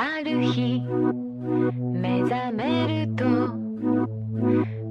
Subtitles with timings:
[0.00, 0.80] ある日
[1.92, 3.24] 目覚めると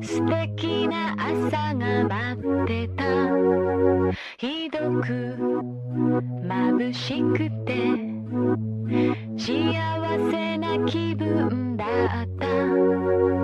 [0.05, 3.05] 素敵な朝が待ってた。
[4.37, 5.37] ひどく
[6.43, 7.71] 眩しくて
[9.37, 9.49] 幸
[10.29, 13.36] せな気分だった。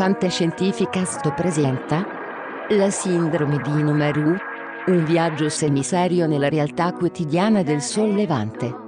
[0.00, 2.06] Fantascientificast presenta
[2.70, 4.34] La sindrome di Inomaru,
[4.86, 8.64] un viaggio semiserio nella realtà quotidiana del sollevante.
[8.64, 8.79] 愛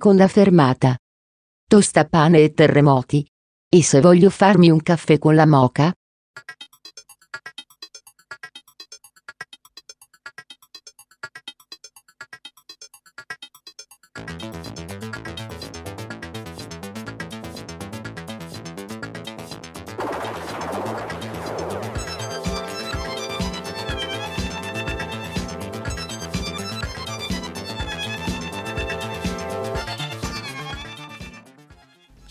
[0.00, 0.96] Seconda fermata.
[1.68, 3.22] Tostapane e terremoti.
[3.68, 5.92] E se voglio farmi un caffè con la moca?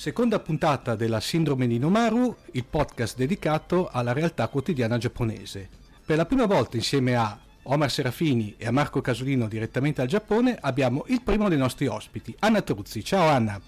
[0.09, 5.69] Seconda puntata della Sindrome di Nomaru, il podcast dedicato alla realtà quotidiana giapponese.
[6.03, 10.57] Per la prima volta insieme a Omar Serafini e a Marco Casolino direttamente al Giappone
[10.59, 13.03] abbiamo il primo dei nostri ospiti, Anna Truzzi.
[13.03, 13.61] Ciao Anna.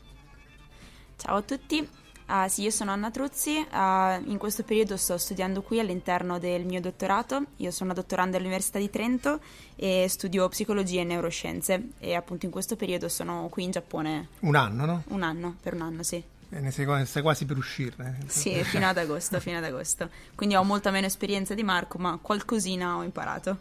[1.15, 1.87] Ciao a tutti,
[2.33, 6.63] Ah, sì, io sono Anna Truzzi, Ah, in questo periodo sto studiando qui all'interno del
[6.63, 9.41] mio dottorato, io sono una dottoranda all'Università di Trento
[9.75, 14.55] e studio psicologia e neuroscienze e appunto in questo periodo sono qui in Giappone Un
[14.55, 15.03] anno, no?
[15.09, 16.23] un anno, per un anno, sì.
[16.53, 18.19] E ne sei, stai quasi per uscirne.
[18.27, 20.09] Sì, fino ad agosto, fino ad agosto.
[20.33, 23.57] Quindi ho molta meno esperienza di Marco, ma qualcosina ho imparato.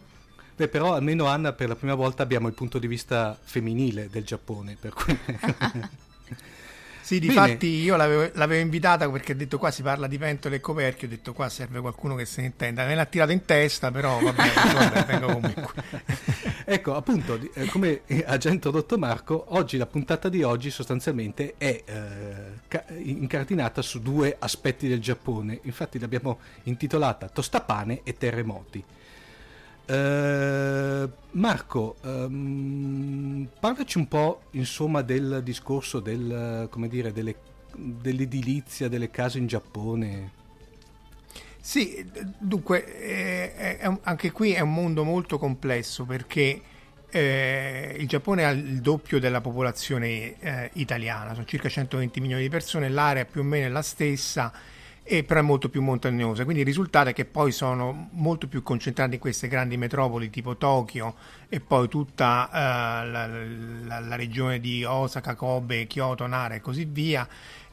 [0.55, 4.23] Beh, però almeno Anna per la prima volta abbiamo il punto di vista femminile del
[4.23, 5.17] Giappone, per cui...
[7.01, 10.59] Sì, difatti io l'avevo, l'avevo invitata perché ha detto qua si parla di pentole e
[10.59, 12.85] coperchio, ho detto qua serve qualcuno che se ne intenda.
[12.85, 15.83] Me l'ha tirato in testa, però vabbè, vabbè vengo comunque.
[16.63, 21.83] Ecco, appunto, eh, come ha già introdotto Marco, oggi la puntata di oggi sostanzialmente è
[21.83, 21.93] eh,
[22.67, 25.59] ca- incardinata su due aspetti del Giappone.
[25.63, 28.81] Infatti l'abbiamo intitolata Tostapane e terremoti.
[29.91, 37.35] Eh, Marco, ehm, parlaci un po' insomma del discorso del, dire, delle-
[37.75, 40.31] dell'edilizia delle case in Giappone.
[41.59, 42.09] Sì,
[42.39, 46.61] dunque, eh, è- anche qui è un mondo molto complesso perché
[47.09, 52.49] eh, il Giappone ha il doppio della popolazione eh, italiana, sono circa 120 milioni di
[52.49, 54.53] persone, l'area più o meno è la stessa,
[55.03, 58.61] e però è molto più montagnosa, quindi il risultato è che poi sono molto più
[58.63, 61.15] concentrati in queste grandi metropoli tipo Tokyo
[61.49, 66.85] e poi tutta eh, la, la- la regione di Osaka, Kobe, Kyoto, Nara e così
[66.85, 67.27] via.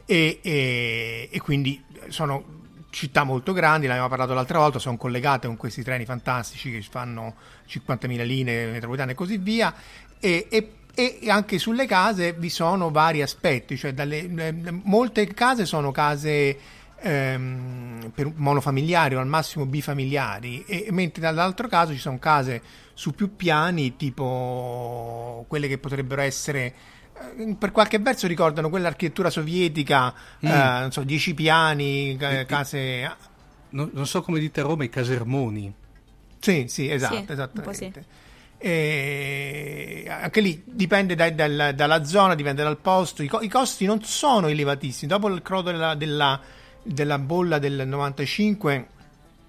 [0.05, 2.57] E, e- e quindi sono
[2.91, 6.81] città molto grandi, ne abbiamo parlato l'altra volta, sono collegate con questi treni fantastici che
[6.83, 7.35] fanno
[7.69, 9.73] 50.000 linee metropolitane e così via.
[10.19, 15.27] E, e- e anche sulle case vi sono vari aspetti, cioè dalle, le- le- molte
[15.33, 16.59] case sono case
[17.01, 22.61] ehm, per monofamiliari o al massimo bifamiliari e, mentre dall'altro caso ci sono case
[22.95, 26.75] su più piani tipo quelle che potrebbero essere
[27.39, 33.17] eh, per qualche verso ricordano quell'architettura sovietica, eh, non so, 10 piani, ca- case.
[33.71, 35.73] Non, non so come dite a Roma, i casermoni.
[36.41, 38.05] Sì, sì, esatto, Sì, un po' esattamente.
[38.61, 43.23] E anche lì dipende dai- dal- dalla zona, dipende dal posto.
[43.23, 45.11] I, co- i costi non sono elevatissimi.
[45.11, 46.41] Dopo il crollo della, della-
[46.89, 48.87] della bolla del 95,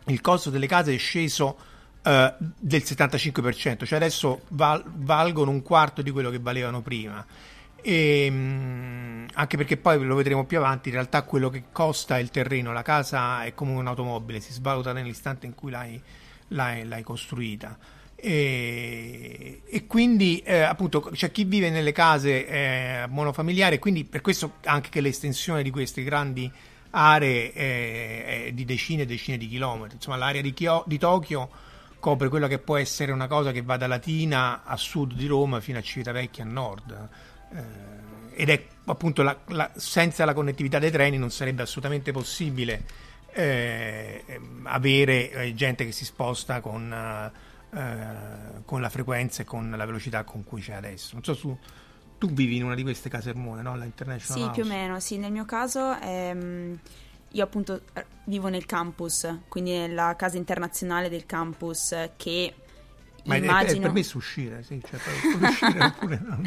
[0.05, 1.57] il costo delle case è sceso
[2.03, 7.25] eh, del 75%, cioè adesso val- valgono un quarto di quello che valevano prima.
[7.81, 12.29] E, mh, anche perché poi lo vedremo più avanti, in realtà quello che costa il
[12.29, 16.01] terreno, la casa è come un'automobile, si svaluta nell'istante in cui l'hai,
[16.49, 17.77] l'hai, l'hai costruita.
[18.21, 24.55] E, e, quindi eh, appunto c'è chi vive nelle case eh, monofamiliari, quindi per questo
[24.65, 26.51] anche che l'estensione di queste grandi
[26.91, 29.95] aree è, è di decine e decine di chilometri.
[29.95, 31.49] Insomma, l'area di, Chio, di Tokyo
[31.99, 35.59] copre quella che può essere una cosa che va da Latina a sud di Roma
[35.59, 37.09] fino a Civitavecchia a nord.
[37.53, 42.83] Eh, ed è appunto la, la, senza la connettività dei treni non sarebbe assolutamente possibile
[43.33, 44.23] eh,
[44.63, 47.31] avere eh, gente che si sposta con
[47.71, 51.11] eh, con la frequenza e con la velocità con cui c'è adesso.
[51.13, 51.55] Non so su
[52.19, 53.75] tu vivi in una di queste casermone, no?
[53.75, 54.61] La International Sì, House.
[54.61, 55.17] più o meno, sì.
[55.17, 56.77] Nel mio caso ehm,
[57.31, 62.53] io appunto eh, vivo nel campus, quindi nella casa internazionale del campus che
[63.25, 63.73] ma immagino...
[63.73, 64.99] è, è permesso uscire, sì, cioè,
[65.39, 66.39] uscire oppure no.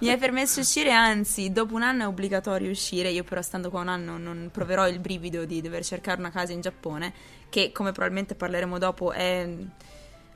[0.00, 3.10] Mi è permesso uscire, anzi, dopo un anno è obbligatorio uscire.
[3.10, 6.52] Io, però, stando qua un anno, non proverò il brivido di dover cercare una casa
[6.52, 7.12] in Giappone,
[7.48, 9.48] che, come probabilmente parleremo dopo, è...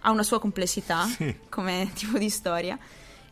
[0.00, 1.36] ha una sua complessità Sì.
[1.48, 2.78] come tipo di storia.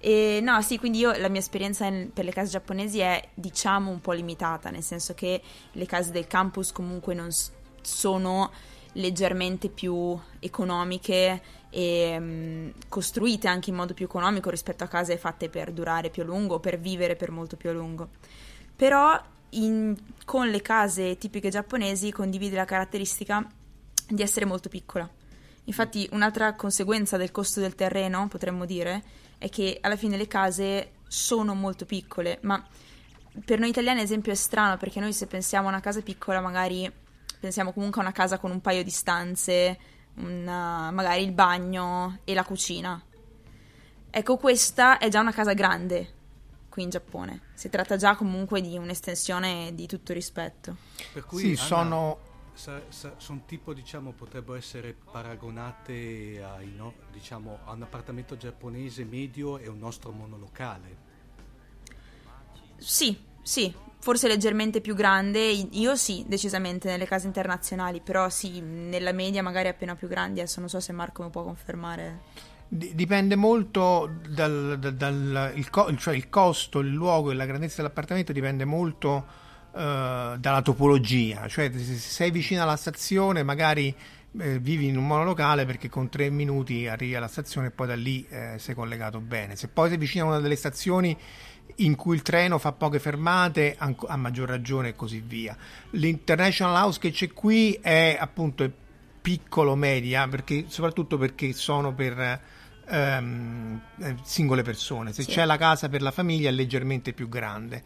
[0.04, 3.88] E no, sì, quindi io la mia esperienza in- per le case giapponesi è diciamo
[3.88, 5.40] un po' limitata, nel senso che
[5.70, 7.52] le case del campus comunque non s-
[7.82, 8.50] sono
[8.94, 11.40] leggermente più economiche
[11.70, 16.22] e mm, costruite anche in modo più economico rispetto a case fatte per durare più
[16.22, 18.08] a lungo, per vivere per molto più a lungo.
[18.74, 19.16] Però
[19.50, 23.48] in- con le case tipiche giapponesi condivide la caratteristica
[24.08, 25.08] di essere molto piccola.
[25.66, 30.92] Infatti, un'altra conseguenza del costo del terreno, potremmo dire, è che alla fine le case
[31.08, 32.64] sono molto piccole, ma
[33.44, 36.90] per noi italiani l'esempio è strano perché noi se pensiamo a una casa piccola magari
[37.40, 39.78] pensiamo comunque a una casa con un paio di stanze,
[40.14, 43.02] una- magari il bagno e la cucina.
[44.10, 46.20] Ecco, questa è già una casa grande
[46.68, 47.40] qui in Giappone.
[47.54, 50.76] Si tratta già comunque di un'estensione di tutto rispetto.
[51.12, 52.18] Per cui Sì, Anna, sono
[52.54, 59.04] sa- sa- son tipo, diciamo, potrebbero essere paragonate ai no- diciamo, a un appartamento giapponese
[59.04, 60.96] medio e un nostro monolocale.
[62.76, 65.40] Sì, sì, forse leggermente più grande.
[65.50, 70.40] Io sì, decisamente nelle case internazionali, però sì, nella media magari appena più grandi.
[70.40, 72.20] Adesso non so se Marco mi può confermare.
[72.66, 77.44] Di- Dipende molto dal, dal- dal- il, co- cioè il costo, il luogo e la
[77.44, 79.24] grandezza dell'appartamento dipende molto
[79.74, 83.94] eh, dalla topologia, cioè se se sei vicino alla stazione magari
[84.38, 87.94] eh, vivi in un monolocale perché con tre minuti arrivi alla stazione e poi da
[87.96, 89.56] lì eh, sei collegato bene.
[89.56, 91.16] Se poi sei vicino a una delle stazioni
[91.76, 95.56] in cui il treno fa poche fermate, anco- a maggior ragione e così via.
[95.90, 98.70] L'International House che c'è qui è appunto
[99.22, 102.40] piccolo media, perché, soprattutto perché sono per
[102.88, 105.12] ehm, eh, singole persone.
[105.12, 105.30] Se Sì.
[105.30, 107.82] c'è la casa per la famiglia è leggermente più grande.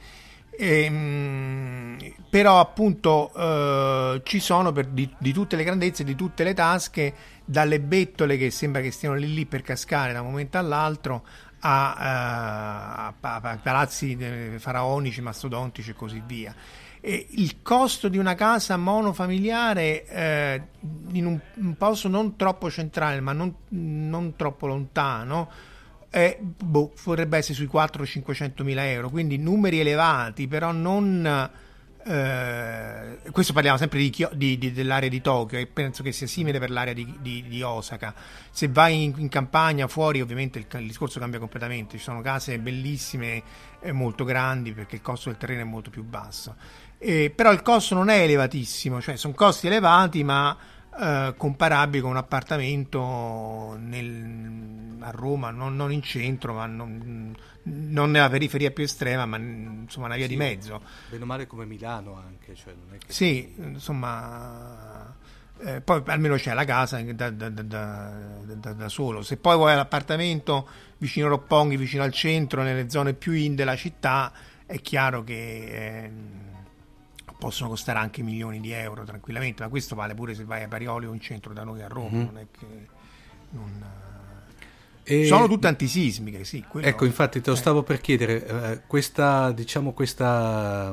[0.59, 1.97] Ehm,
[2.29, 7.15] però appunto eh, ci sono per di, di tutte le grandezze, di tutte le tasche,
[7.45, 11.25] dalle bettole che sembra che stiano lì lì per cascare da un momento all'altro
[11.61, 16.55] a, eh, a a palazzi eh, faraonici, mastodontici e così via.
[17.01, 20.63] E il costo di una casa monofamiliare eh,
[21.13, 25.49] in un, un posto non troppo centrale, ma non, non troppo lontano,
[26.11, 31.51] è, boh, potrebbe essere sui 400-500 mila euro, quindi numeri elevati, però non.
[32.05, 36.59] eh, questo parliamo sempre di di- di- dell'area di Tokyo e penso che sia simile
[36.59, 38.15] per l'area di, Osaka.
[38.51, 41.97] Se vai in, in campagna, fuori, ovviamente il, il discorso cambia completamente.
[41.99, 43.43] Ci sono case bellissime
[43.81, 46.55] e molto grandi perché il costo del terreno è molto più basso.
[46.99, 50.57] Eh, però il costo non è elevatissimo, cioè sono costi elevati, ma
[51.01, 57.35] eh, comparabili con un appartamento nel- a Roma, non, non in centro, ma non,
[57.65, 60.31] non nella periferia più estrema, ma insomma una via Sì.
[60.31, 60.81] di mezzo.
[61.11, 63.13] Bene o male come Milano anche, cioè non è che...
[63.13, 65.15] Sì, insomma,
[65.61, 69.23] eh, poi almeno c'è la casa da, da- da- da- solo.
[69.23, 70.67] Se poi vuoi l'appartamento
[70.99, 74.33] vicino a Roppongi, vicino al centro, nelle zone più in della città,
[74.67, 75.35] è chiaro che
[76.05, 76.11] eh,
[77.39, 81.07] possono costare anche milioni di euro tranquillamente, ma questo vale pure se vai a Parioli
[81.07, 82.25] o in centro da noi a Roma, Mhm.
[82.25, 82.67] non è che...
[83.51, 83.85] non-
[85.09, 86.65] E- Sono tutte antisismiche, sì.
[86.69, 87.59] quello- Ecco, infatti te lo eh.
[87.59, 90.93] stavo per chiedere, eh, questa, diciamo, questa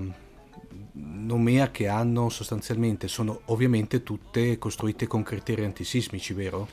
[0.95, 6.67] nomea che hanno sostanzialmente sono ovviamente tutte costruite con criteri antisismici, vero?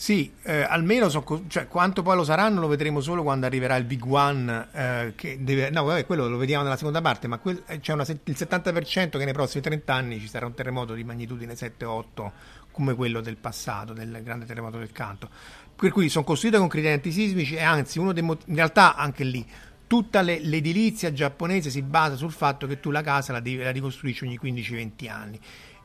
[0.00, 3.82] Sì, eh, almeno so cioè, quanto poi lo saranno lo vedremo solo quando arriverà il
[3.82, 4.68] Big One.
[4.70, 7.94] eh, che deve, no, vabbè, quello lo vediamo nella seconda parte, ma quel- eh, c'è
[7.94, 12.30] una il 70% che nei prossimi 30 anni ci sarà un terremoto di magnitudine 7-8
[12.70, 15.28] come quello del passato, del grande terremoto del canto.
[15.74, 19.24] Per cui sono costruite con criteri antisismici e anzi, uno dei mot- in realtà anche
[19.24, 19.44] lì
[19.88, 23.70] tutta le, l'edilizia giapponese si basa sul fatto che tu la casa la, devi, la
[23.72, 25.40] ricostruisci ogni 15-20 anni.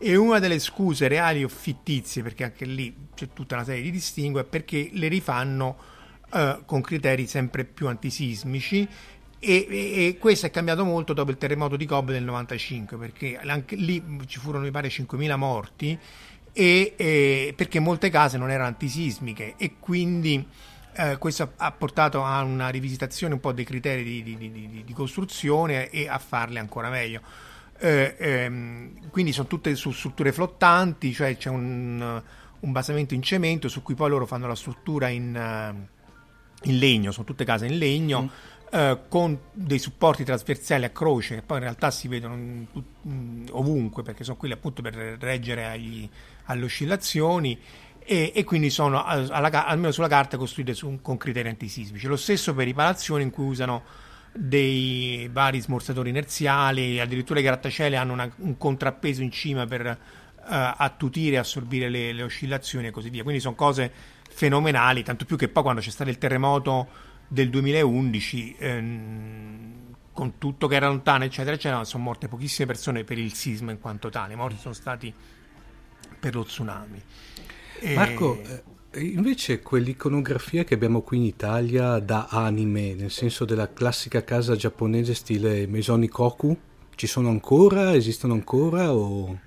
[0.06, 3.90] E una delle scuse reali o fittizie, perché anche lì c'è tutta una serie di
[3.90, 5.78] distinguo, è perché le rifanno
[6.34, 8.86] eh, con criteri sempre più antisismici.
[9.40, 13.40] E, e, e, questo è cambiato molto dopo il terremoto di Kobe del 95, perché
[13.40, 15.98] anche lì ci furono, mi pare, 5.000 morti,
[16.52, 20.46] e, perché molte case non erano antisismiche e quindi
[20.96, 24.94] eh, questo ha portato a una rivisitazione un po' dei criteri di, di, di, di
[24.94, 27.22] costruzione e a farle ancora meglio.
[27.84, 32.22] Eh, ehm, quindi sono tutte su strutture flottanti, cioè c'è un,
[32.62, 37.12] un, basamento in cemento su cui poi loro fanno la struttura in, uh, in legno,
[37.12, 38.22] sono tutte case in legno.
[38.22, 38.52] Mm.
[38.74, 42.66] Uh, con dei supporti trasversali a croce che poi in realtà si vedono in,
[43.04, 46.10] in, ovunque perché sono quelli appunto per reggere agli,
[46.46, 47.60] alle oscillazioni
[48.00, 52.08] e, e quindi sono alla, almeno sulla carta costruite su, con criteri antisismici.
[52.08, 53.84] Lo stesso per i palazioni in cui usano
[54.34, 60.44] dei vari smorzatori inerziali, addirittura i grattacieli hanno una, un contrappeso in cima per uh,
[60.46, 63.24] attutire e assorbire le, le, oscillazioni e così via.
[63.24, 63.92] Quindi sono cose
[64.30, 66.88] fenomenali, tanto più che poi quando c'è stato il terremoto
[67.28, 69.72] del 2011, ehm,
[70.12, 73.80] con tutto che era lontano, eccetera, eccetera, sono morte pochissime persone per il sisma in
[73.80, 75.14] quanto tale, morti sono stati
[76.20, 77.02] per lo tsunami.
[77.96, 78.64] Marco, eh,
[78.96, 85.14] invece quell'iconografia che abbiamo qui in Italia da anime, nel senso della classica casa giapponese
[85.14, 86.58] stile Maison Koku,
[86.96, 87.94] ci sono ancora?
[87.94, 88.94] Esistono ancora?
[88.94, 89.40] O...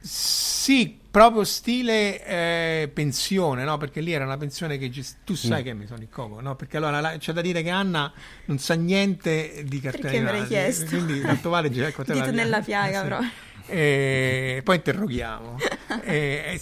[0.00, 3.76] Sì, proprio stile eh, pensione, no?
[3.76, 5.64] Perché lì era una pensione che gest- tu sai mm.
[5.64, 6.56] che è Koku, no?
[6.56, 8.12] Perché allora la, c'è da dire che Anna
[8.46, 10.86] non sa niente di cartella Perché me l'hai chiesto?
[10.86, 13.02] Quindi tanto vale ecco, Dito nella piaga, sì.
[13.02, 13.18] però.
[13.66, 15.56] E poi interroghiamo.
[16.04, 16.60] E,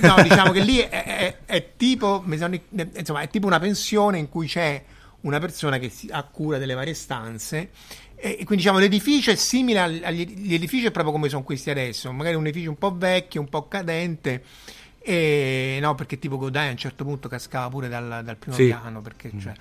[0.00, 4.46] no, diciamo che lì è, è, è, tipo, insomma, è tipo una pensione in cui
[4.46, 4.82] c'è
[5.22, 7.70] una persona che si, ha cura delle varie stanze.
[8.14, 12.36] E, quindi diciamo l'edificio è simile agli edifici, è proprio come sono questi adesso, magari
[12.36, 14.44] un edificio un po' vecchio, un po' cadente.
[15.00, 18.66] E, no, perché tipo Godai a un certo punto cascava pure dal, dal primo sì.
[18.66, 19.00] piano.
[19.00, 19.52] Perché, cioè,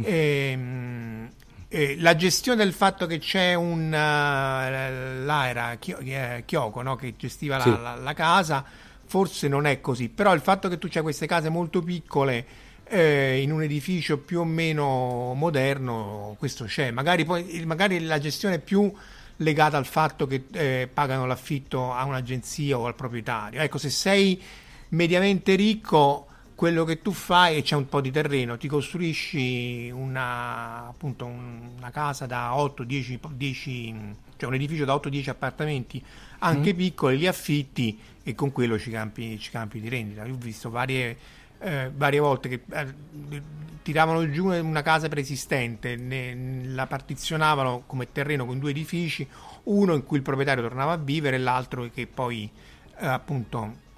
[0.00, 0.04] mm.
[0.04, 1.30] e, ehm,
[1.72, 6.96] eh, la gestione del fatto che c'è un uh, era Kyoko no?
[6.96, 7.70] che gestiva la, sì.
[7.70, 8.64] la, la, casa
[9.04, 12.44] forse non è così però il fatto che tu c'hai queste case molto piccole
[12.88, 18.56] eh, in un edificio più o meno moderno questo c'è magari, poi, magari la gestione
[18.56, 18.92] è più
[19.36, 24.42] legata al fatto che eh, pagano l'affitto a un'agenzia o al proprietario ecco se sei
[24.88, 26.29] mediamente ricco
[26.60, 31.90] quello che tu fai e c'è un po' di terreno, ti costruisci una, appunto una
[31.90, 36.04] casa da 8, 10, 10, cioè un edificio da 8-10 appartamenti,
[36.40, 36.76] anche mm.
[36.76, 40.26] piccoli, li affitti e con quello ci campi, ci campi di rendita.
[40.26, 41.16] Io ho visto varie,
[41.60, 43.42] eh, varie volte che eh,
[43.80, 49.26] tiravano giù una casa preesistente, ne, la partizionavano come terreno con due edifici,
[49.62, 52.50] uno in cui il proprietario tornava a vivere e l'altro che poi
[52.98, 53.88] eh, appunto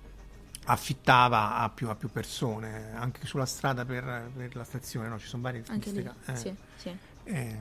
[0.65, 5.19] affittava a più, a più, persone anche sulla strada per, per la stazione no?
[5.19, 6.37] ci sono varie anche lì, eh.
[6.37, 6.97] sì, sì.
[7.25, 7.57] Eh,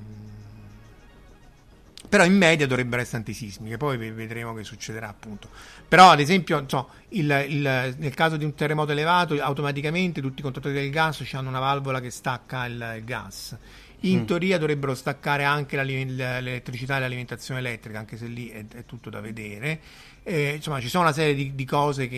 [2.07, 5.49] però in media dovrebbero essere antisismiche poi vedremo che succederà appunto
[5.87, 10.43] però ad esempio so, il, il, nel caso di un terremoto elevato automaticamente tutti i
[10.43, 13.55] contattori del gas hanno una valvola che stacca il, il gas
[14.01, 14.25] in mm.
[14.25, 19.21] teoria dovrebbero staccare anche l'elettricità e l'alimentazione elettrica anche se lì è, è tutto da
[19.21, 19.79] vedere
[20.23, 22.15] eh, insomma, ci sono una serie di, di cose che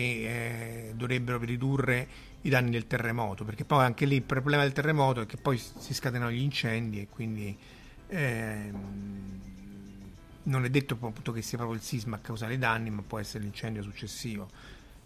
[0.88, 2.06] eh, dovrebbero ridurre
[2.42, 5.58] i danni del terremoto, perché poi anche lì il problema del terremoto è che poi
[5.58, 7.56] si scatenano gli incendi e quindi
[8.08, 8.70] eh,
[10.42, 13.18] non è detto appunto che sia proprio il sisma a causare i danni, ma può
[13.18, 14.48] essere l'incendio successivo.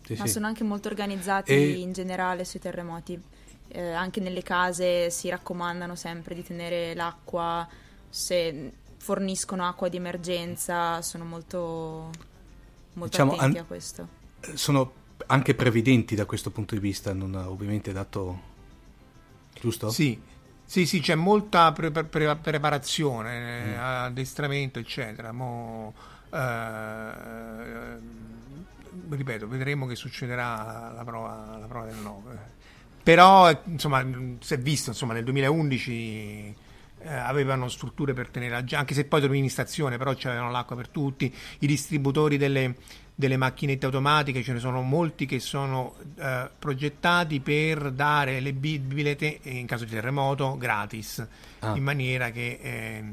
[0.05, 0.33] Sì, ma sì.
[0.33, 1.71] sono anche molto organizzati e...
[1.75, 3.21] in generale sui terremoti.
[3.69, 7.69] Eh, anche nelle case si raccomandano sempre di tenere l'acqua,
[8.09, 12.11] se forniscono acqua di emergenza, sono molto
[12.99, 14.09] molto diciamo, attenti an- a questo.
[14.55, 14.93] Sono
[15.27, 18.41] anche previdenti da questo punto di vista, non ha ovviamente dato...
[19.61, 19.91] giusto?
[19.91, 20.21] Sì,
[20.65, 23.79] sì, sì, c'è molta pre- pre- preparazione, mm.
[23.79, 25.33] addestramento, eccetera.
[25.33, 25.95] Mo,
[26.31, 27.99] eh,
[29.09, 32.57] ripeto, vedremo che succederà la prova, la prova del 9.
[33.03, 34.05] Però, insomma,
[34.41, 36.55] si è visto, insomma, nel 2011
[37.01, 40.89] eh, avevano strutture per tenere anche se poi dormivi in stazione, però c'erano l'acqua per
[40.89, 42.75] tutti, i distributori delle,
[43.15, 49.41] delle macchinette automatiche, ce ne sono molti che sono eh, progettati per dare le bibite
[49.43, 51.27] in caso di terremoto gratis,
[51.61, 51.77] ah.
[51.77, 53.05] in maniera che, eh,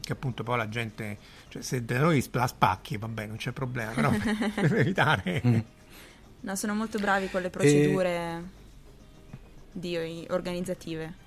[0.00, 3.92] che, appunto poi la gente, cioè se da noi la spacchi, vabbè non c'è problema,
[3.92, 5.42] però per, per evitare...
[5.46, 5.58] Mm.
[6.40, 8.40] No, sono molto bravi con le procedure e...
[9.72, 11.24] di, organizzative.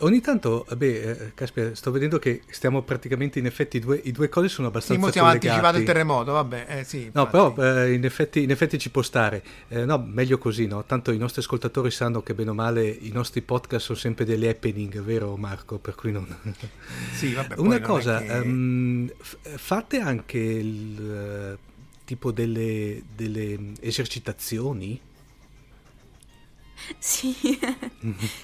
[0.00, 4.28] Ogni tanto, beh, eh, caspita, sto vedendo che stiamo praticamente in effetti, due, i due
[4.28, 5.48] cose sono abbastanza Sì, mo siamo collegati.
[5.48, 7.10] anticipato il terremoto, vabbè, eh, sì.
[7.14, 7.54] No, infatti.
[7.54, 9.42] però eh, in, effetti, in effetti ci può stare.
[9.68, 10.84] Eh, no, meglio così, no?
[10.84, 14.46] Tanto i nostri ascoltatori sanno che bene o male i nostri podcast sono sempre degli
[14.46, 15.78] happening, vero Marco?
[15.78, 16.26] Per cui non...
[17.14, 21.10] Sì, vabbè, Una cosa, che- f- fate anche il,
[21.54, 21.58] eh,
[22.04, 25.00] tipo delle, delle esercitazioni?
[26.98, 27.34] Sì,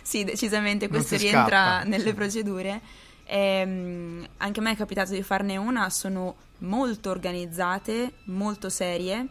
[0.03, 1.85] sì, decisamente questo rientra scappa.
[1.85, 2.81] nelle procedure.
[3.25, 9.27] Ehm, anche a me è capitato di farne una, sono molto organizzate, molto serie.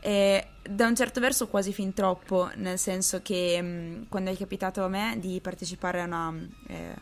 [0.00, 4.84] E da un certo verso quasi fin troppo, nel senso che mh, quando è capitato
[4.84, 6.32] a me di partecipare a una
[6.68, 6.94] eh,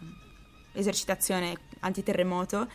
[0.72, 2.68] esercitazione antiterremoto,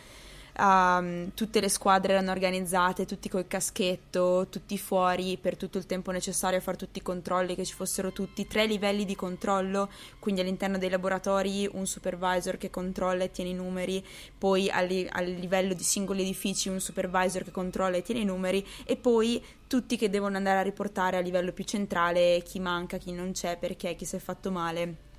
[0.58, 6.12] ehm, tutte le squadre erano organizzate, tutti col caschetto, tutti fuori per tutto il tempo
[6.12, 9.90] necessario a fare tutti i controlli, che ci fossero tutti tre livelli di controllo,
[10.20, 14.06] quindi all'interno dei laboratori un supervisor che controlla e tiene i numeri,
[14.38, 18.66] poi a, a livello di singoli edifici un supervisor che controlla e tiene i numeri
[18.86, 23.12] e poi tutti che devono andare a riportare a livello più centrale chi manca, chi
[23.14, 25.10] non c'è, perché, chi si è fatto male.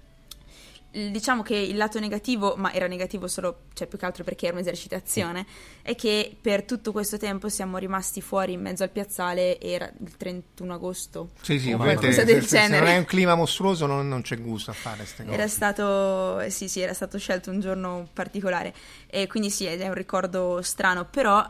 [0.92, 4.56] Diciamo che il lato negativo, ma era negativo solo, cioè più che altro perché era
[4.56, 5.46] un'esercitazione,
[5.80, 10.16] è che per tutto questo tempo siamo rimasti fuori in mezzo al piazzale, era il
[10.18, 11.30] 31 agosto.
[11.40, 12.84] Sì, sì, o ovviamente qualcosa se, del se- se genere.
[12.84, 15.34] non è un clima mostruoso non, non c'è gusto a fare queste cose.
[15.34, 18.74] Era stato, sì, sì, era stato scelto un giorno particolare
[19.06, 21.42] e quindi sì, è un ricordo strano, però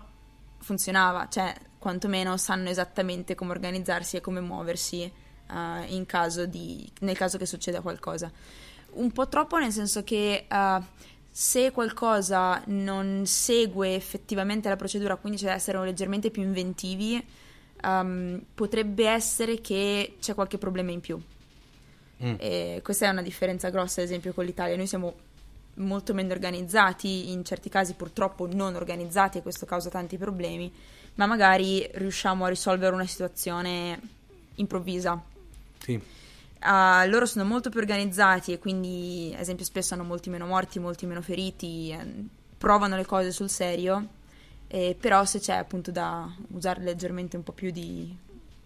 [0.61, 5.13] funzionava, cioè quantomeno sanno esattamente come organizzarsi e come muoversi
[5.89, 8.31] in caso di, nel caso che succeda qualcosa.
[8.95, 10.81] Un po' troppo nel senso che eh,
[11.31, 17.25] se qualcosa non segue effettivamente la procedura, quindi c'è da essere leggermente più inventivi,
[17.83, 21.21] ehm, potrebbe essere che c'è qualche problema in più.
[22.23, 22.35] Mm.
[22.39, 24.77] E questa è una differenza grossa, ad esempio, con l'Italia.
[24.77, 25.15] Noi siamo
[25.77, 30.73] molto meno organizzati, in certi casi purtroppo non organizzati e questo causa tanti problemi,
[31.15, 33.99] ma magari riusciamo a risolvere una situazione
[34.57, 35.21] improvvisa.
[35.79, 36.01] Sì.
[36.65, 40.79] Ah, loro sono molto più organizzati e quindi, ad esempio, spesso hanno molti meno morti,
[40.79, 44.07] molti meno feriti, ehm, provano le cose sul serio,
[44.69, 48.15] eh, però se c'è appunto da usare leggermente un po' più di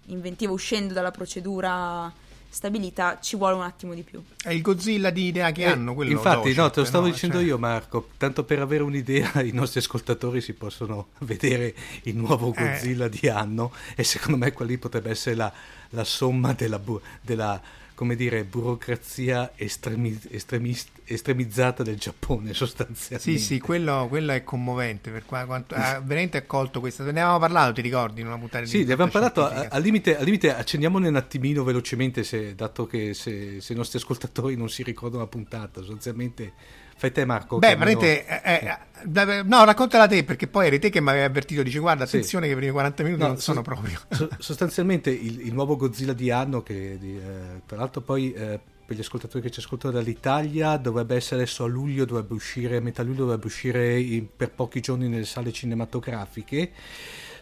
[0.09, 2.13] inventivo uscendo dalla procedura
[2.49, 4.23] stabilita, ci vuole un attimo di più.
[4.43, 7.07] È il Godzilla di idea che Eh, hanno, quello Infatti, Docet, no, te lo stavo
[7.07, 7.13] no?
[7.13, 8.11] dicendo Cioè, io, Marco.
[8.17, 12.63] Tanto per avere un'idea, i nostri ascoltatori si possono vedere il nuovo Eh.
[12.63, 13.73] Godzilla di anno.
[13.95, 15.53] E secondo me quella lì potrebbe essere la,
[15.91, 17.61] la somma della, bu- della,
[17.97, 23.39] come dire, burocrazia estremi- estremis- estremizzata del Giappone, sostanzialmente.
[23.39, 25.11] Sì, sì, quello, quello è commovente.
[25.11, 27.03] Per qua, quanto, ha veramente accolto questa.
[27.05, 28.21] Ne avevamo parlato, ti ricordi?
[28.21, 31.17] In una puntata Sì, di ne abbiamo parlato, a- al limite, al limite accendiamone un
[31.17, 35.81] attimino velocemente, se- dato che se, se i nostri ascoltatori non si ricordano la puntata,
[35.81, 36.53] sostanzialmente
[36.97, 37.59] fai te Marco.
[37.59, 41.63] Beh, veramente, eh, eh, no, raccontala te perché poi eri te che mi avevi avvertito.
[41.63, 42.17] Dice, guarda, Sì.
[42.17, 44.01] attenzione che i primi 40 minuti No, non sono so- proprio.
[44.11, 48.59] so- sostanzialmente il, il nuovo Godzilla di anno, che di, eh, tra l'altro poi eh,
[48.87, 52.81] per gli ascoltatori che ci ascoltano dall'Italia, dovrebbe essere adesso a luglio, dovrebbe uscire, a
[52.81, 56.71] metà luglio dovrebbe uscire in- per pochi giorni nelle sale cinematografiche.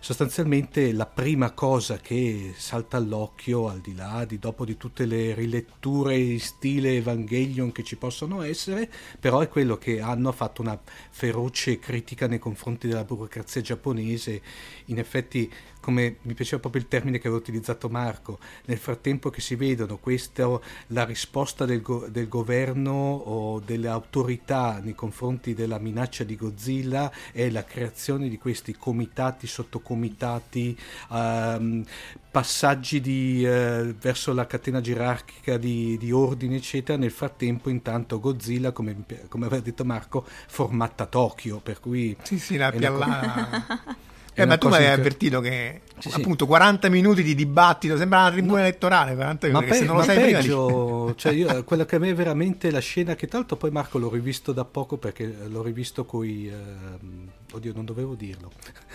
[0.05, 5.33] Sostanzialmente la prima cosa che salta all'occhio, al di là di dopo di tutte le
[5.33, 10.79] riletture in stile Evangelion che ci possono essere, però è quello che hanno fatto una
[11.09, 14.43] feroce critica nei confronti della burocrazia giapponese.
[14.87, 15.51] In effetti,
[15.85, 19.99] come mi piaceva proprio il termine che aveva utilizzato Marco, nel frattempo che si vedono
[19.99, 26.37] questo, la risposta del, go- del governo o delle autorità nei confronti della minaccia di
[26.37, 30.75] Godzilla è la creazione di questi comitati, sottocomitati,
[31.13, 31.85] ehm,
[32.31, 36.97] passaggi di, eh, verso la catena gerarchica di, di ordini, eccetera.
[36.97, 42.39] Nel frattempo, intanto, Godzilla, come, come aveva detto Marco, formata a Tokyo, per cui Sì,
[42.39, 42.79] sì, la È
[44.35, 48.21] Eh, ma tu mi avevi inc- avvertito che Sì, appunto 40 minuti di dibattito sembra
[48.23, 51.15] una tribuna elettorale 40 Ma, minuti, che pe- se non lo ma sai prima peggio,
[51.15, 53.99] cioè io, quella che a me è veramente la scena che tra l'altro poi Marco
[53.99, 58.51] l'ho rivisto da poco perché l'ho rivisto coi ehm, oddio non dovevo dirlo.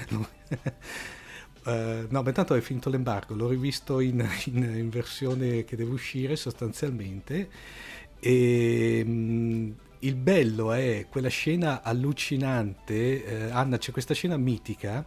[1.66, 5.92] Eh, no ma intanto è finito l'embargo l'ho rivisto in, in- in versione che deve
[5.92, 7.50] uscire sostanzialmente.
[8.20, 15.06] E mm, il bello è quella scena allucinante eh, Anna c'è questa scena mitica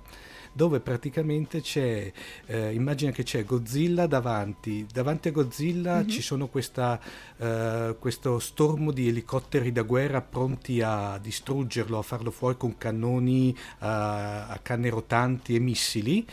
[0.53, 2.13] dove praticamente c'è,
[2.47, 6.09] eh, immagina che c'è Godzilla davanti, davanti a Godzilla mm-hmm.
[6.09, 7.01] ci sono questa,
[7.39, 13.57] eh, questo stormo di elicotteri da guerra pronti a distruggerlo, a farlo fuori con cannoni
[13.79, 16.27] a, a canne rotanti e missili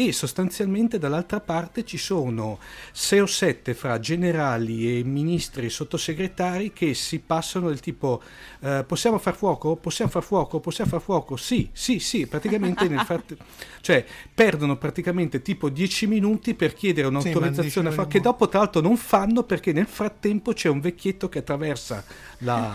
[0.00, 2.60] e sostanzialmente dall'altra parte ci sono
[2.92, 8.22] 6 o 7 fra generali e ministri e sottosegretari che si passano del tipo
[8.60, 9.74] eh, possiamo far fuoco?
[9.74, 10.60] Possiamo far fuoco?
[10.60, 11.34] Possiamo far fuoco?
[11.34, 13.42] Sì, sì, sì, praticamente nel frattempo,
[13.82, 18.80] cioè perdono praticamente tipo 10 minuti per chiedere un'autorizzazione sì, a che dopo tra l'altro
[18.80, 22.04] non fanno perché nel frattempo c'è un vecchietto che attraversa
[22.38, 22.72] la,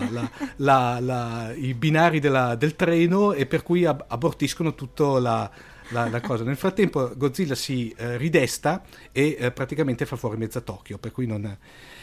[0.58, 5.50] la, la, i binari della, del treno e per cui ab- abortiscono tutto la
[5.94, 6.44] la, la cosa.
[6.44, 11.26] Nel frattempo Godzilla si eh, ridesta e eh, praticamente fa fuori mezza Tokyo, per cui
[11.26, 11.58] non...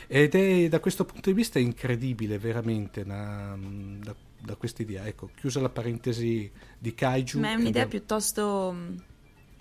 [0.06, 3.56] Ed è da questo punto di vista incredibile veramente una,
[4.02, 5.06] da, da questa idea.
[5.06, 7.38] Ecco, chiusa la parentesi di Kaiju.
[7.38, 7.88] Ma è un'idea è...
[7.88, 8.74] piuttosto,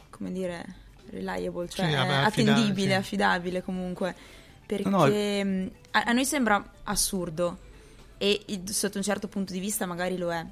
[0.09, 0.75] come dire,
[1.09, 2.93] reliable, cioè sì, attendibile, sì.
[2.93, 4.15] affidabile comunque.
[4.65, 5.69] Perché no, no.
[5.91, 7.59] A, a noi sembra assurdo
[8.17, 10.45] e sotto un certo punto di vista magari lo è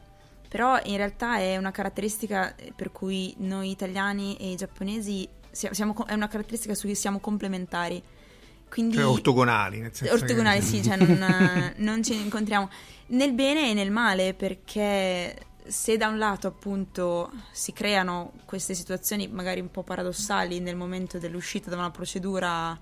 [0.48, 6.14] però in realtà è una caratteristica per cui noi italiani e i giapponesi siamo, è
[6.14, 8.02] una caratteristica su cui siamo complementari.
[8.70, 10.66] Quindi, cioè ortogonali, nel senso ortogonali che...
[10.66, 12.70] sì, cioè non, non ci incontriamo
[13.08, 19.28] nel bene e nel male perché se da un lato appunto si creano queste situazioni
[19.28, 22.78] magari un po' paradossali nel momento dell'uscita da una procedura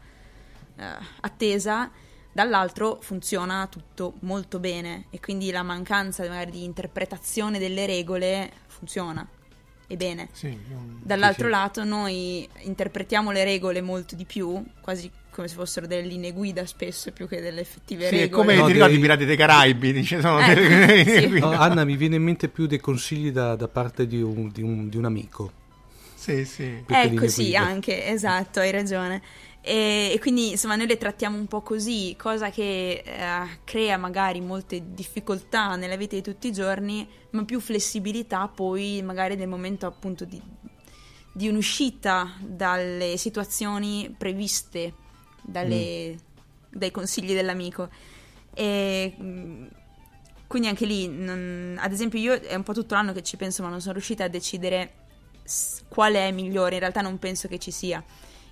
[0.76, 0.84] eh,
[1.22, 1.90] attesa,
[2.36, 9.26] dall'altro funziona tutto molto bene e quindi la mancanza magari di interpretazione delle regole funziona
[9.88, 10.28] e bene.
[10.34, 10.54] Sì,
[11.02, 11.58] Dall'altro sì, sì.
[11.58, 16.66] lato noi interpretiamo le regole molto di più, quasi come se fossero delle linee guida
[16.66, 18.26] spesso più che delle effettive sì, regole.
[18.26, 19.94] È come no, ti ricordi i Pirati dei Caraibi?
[19.94, 21.28] Dice, sono eh, delle...
[21.40, 24.62] no, Anna, mi viene in mente più dei consigli da, da parte di un, di,
[24.62, 25.52] un, di un, amico.
[26.16, 26.84] Sì, sì.
[26.86, 29.22] Ecco, sì, anche, esatto, hai ragione.
[29.68, 34.40] E, e, quindi insomma noi le trattiamo un po' così, cosa che eh, crea magari
[34.40, 39.88] molte difficoltà nella vita di tutti i giorni, ma più flessibilità poi magari nel momento
[39.88, 40.40] appunto di,
[41.34, 44.94] di un'uscita dalle situazioni previste
[45.42, 46.18] dalle, mm.
[46.70, 47.90] dai consigli dell'amico.
[48.54, 49.66] E, mm,
[50.46, 53.64] quindi anche lì, non, ad esempio, io è un po' tutto l'anno che ci penso,
[53.64, 54.94] ma non sono riuscita a decidere
[55.88, 56.76] qual è migliore.
[56.76, 58.04] In realtà non penso che ci sia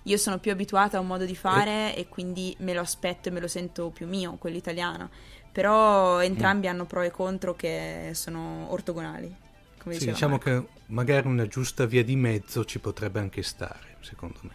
[0.04, 3.30] io sono più abituata a un modo di fare e, e quindi me lo aspetto
[3.30, 5.10] e me lo sento più mio, quello italiano.
[5.52, 6.70] Però entrambi mm.
[6.70, 9.34] hanno pro e contro che sono ortogonali.
[9.78, 10.50] Come sì, diciamo Marco.
[10.50, 14.52] che magari una giusta via di mezzo ci potrebbe anche stare, secondo me.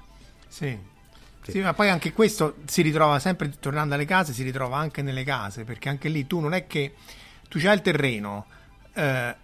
[0.48, 0.78] Sì.
[1.42, 1.52] Sì.
[1.52, 1.61] sì.
[1.61, 5.64] ma poi anche questo si ritrova sempre tornando alle case, si ritrova anche nelle case,
[5.64, 6.94] perché anche lì tu non è che
[7.48, 8.46] tu c'hai il terreno,
[8.94, 9.37] eh,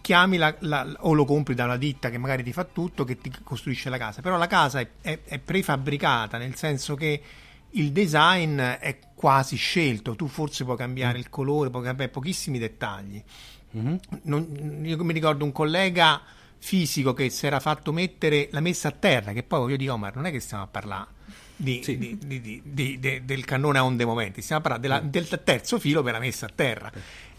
[0.00, 3.18] chiami la, la, o lo compri da una ditta che magari ti fa tutto, che
[3.18, 7.22] ti costruisce la casa, però la casa è, è, è prefabbricata, nel senso che
[7.70, 11.20] il design è quasi scelto, tu forse puoi cambiare mm.
[11.20, 13.22] il colore, puoi cambiare pochissimi dettagli.
[13.76, 13.96] Mm-hmm.
[14.22, 16.22] Non, io mi ricordo un collega
[16.58, 20.14] fisico che si era fatto mettere la messa a terra, che poi voglio dire, Omar,
[20.14, 21.08] non è che stiamo a parlare
[21.56, 21.98] di, sì.
[21.98, 26.12] di, di, del cannone a onde moventi, stiamo a parlare della, del terzo filo per
[26.12, 26.90] la messa a terra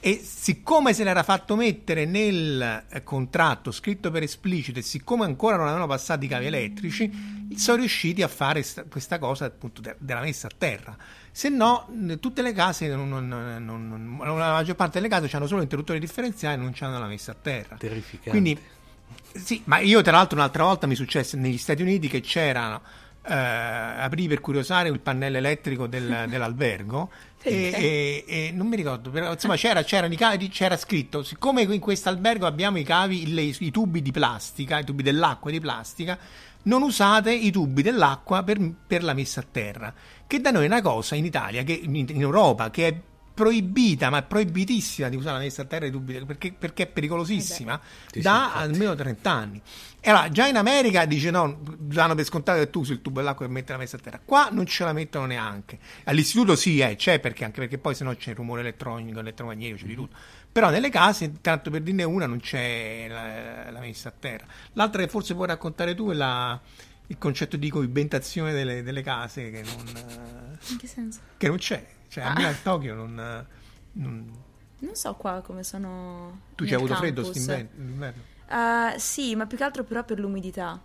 [0.05, 5.55] e siccome se l'era fatto mettere nel eh, contratto scritto per esplicito e siccome ancora
[5.55, 10.45] non avevano passato i cavi elettrici sono riusciti a fare questa cosa appunto della messa
[10.45, 10.95] a terra.
[11.31, 11.89] Se no
[12.19, 16.53] tutte le case non, non, non, la maggior parte delle case hanno solo interruttori differenziali
[16.53, 17.75] e non hanno la messa a terra.
[17.75, 18.29] Terrificante.
[18.29, 18.59] Quindi
[19.33, 22.79] sì ma io tra l'altro un'altra volta mi successe negli Stati Uniti che c'erano
[23.27, 27.09] eh, aprì per curiosare il pannello elettrico del, dell'albergo
[27.41, 31.79] e, e, e, non mi ricordo, però insomma c'era, i cavi, c'era scritto, siccome in
[31.79, 36.17] questo albergo abbiamo i cavi, le, i tubi di plastica, i tubi dell'acqua di plastica,
[36.63, 39.93] non usate i tubi dell'acqua per, per, la messa a terra,
[40.25, 42.95] che da noi è una cosa in Italia, che, in, in Europa, che è
[43.35, 46.87] proibita, ma è proibitissima di usare la messa a terra di tubi perché, perché è
[46.87, 47.79] pericolosissima
[48.11, 49.61] eh da sì, almeno 30 anni.
[49.99, 53.19] E allora, già in America dice no, danno per scontato che tu usi il tubo
[53.19, 54.21] dell'acqua e metti la messa a terra.
[54.23, 55.77] Qua non ce la mettono neanche.
[56.05, 59.79] All'istituto sì, eh, c'è perché anche perché poi se no c'è il rumore elettronico, elettromagnetico,
[59.79, 60.15] c'è di tutto.
[60.51, 64.45] Però nelle case, tanto per dirne una, non c'è la, la messa a terra.
[64.73, 66.57] L'altra che forse puoi raccontare tu è la,
[67.07, 71.19] il concetto di coibentazione delle, delle case che non, In che senso?
[71.35, 71.85] Che non c'è.
[72.15, 73.45] Cioè, a me a Tokyo non,
[73.91, 74.43] non...
[74.77, 76.43] Non so qua come sono.
[76.55, 78.21] Tu ci hai avuto freddo quest'inverno?
[78.47, 80.79] Uh, sì, ma più che altro però per l'umidità.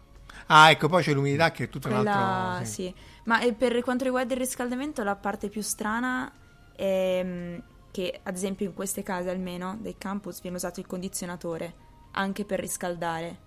[0.46, 2.64] Ah, ecco, poi c'è l'umidità che è tutto Quella, un altro...
[2.64, 2.72] Sì.
[2.72, 2.94] sì.
[3.24, 6.32] ma eh, per quanto riguarda il riscaldamento la parte più strana
[6.74, 7.58] è mm,
[7.92, 11.74] che ad esempio in queste case almeno dei campus viene usato il condizionatore
[12.12, 13.38] anche per riscaldare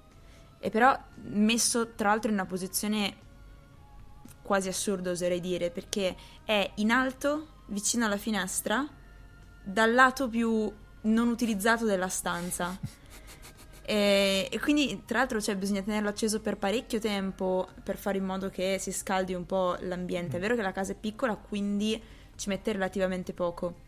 [0.60, 3.16] e però messo tra l'altro in una posizione
[4.44, 8.88] quasi assurda oserei dire, perché è in alto, vicino alla finestra,
[9.64, 10.72] dal lato più
[11.02, 12.78] non utilizzato della stanza.
[13.86, 18.24] E, e, quindi, tra l'altro, cioè, bisogna tenerlo acceso per parecchio tempo per fare in
[18.24, 20.38] modo che si scaldi un po' l'ambiente.
[20.38, 22.02] È vero che la casa è piccola, quindi
[22.38, 23.83] ci mette relativamente poco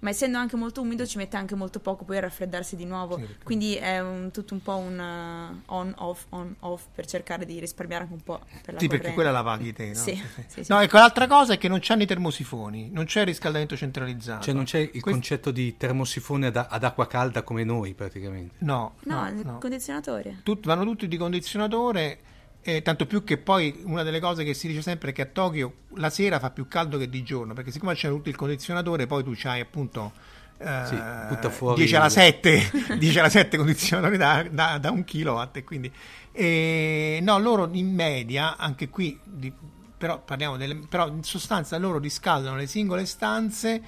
[0.00, 3.16] ma essendo anche molto umido ci mette anche molto poco poi a raffreddarsi di nuovo,
[3.16, 8.04] sì, quindi è un, tutto un po' un uh, on-off, on-off per cercare di risparmiare
[8.04, 8.96] anche un po' per la Sì, corrente.
[8.96, 9.94] perché quella la paghi te, no?
[9.94, 10.64] Sì, sì, sì.
[10.64, 13.76] sì no ecco, l'altra cosa è che non c'hanno i termosifoni, non c'è il riscaldamento
[13.76, 14.42] centralizzato.
[14.42, 15.10] Cioè non c'è il Questo...
[15.10, 18.56] concetto di termosifone ad, ad, acqua calda come noi praticamente.
[18.58, 19.58] No, no, no, no.
[19.58, 20.40] condizionatore.
[20.42, 22.18] Tut- vanno tutti di condizionatore
[22.62, 25.26] eh, tanto più che poi una delle cose che si dice sempre è che a
[25.26, 29.06] Tokyo la sera fa più caldo che di giorno, perché siccome c'è tutto il condizionatore,
[29.06, 30.12] poi tu c'hai appunto
[30.58, 30.94] eh, sì,
[31.28, 35.56] butta fuori 10 alla 7, 10 alla 7 condizionatori da, da, da un kilowatt.
[35.56, 35.90] E quindi,
[36.32, 39.50] e, no, loro in media, anche qui, di,
[39.96, 43.82] però, parliamo delle, però in sostanza loro riscaldano le singole stanze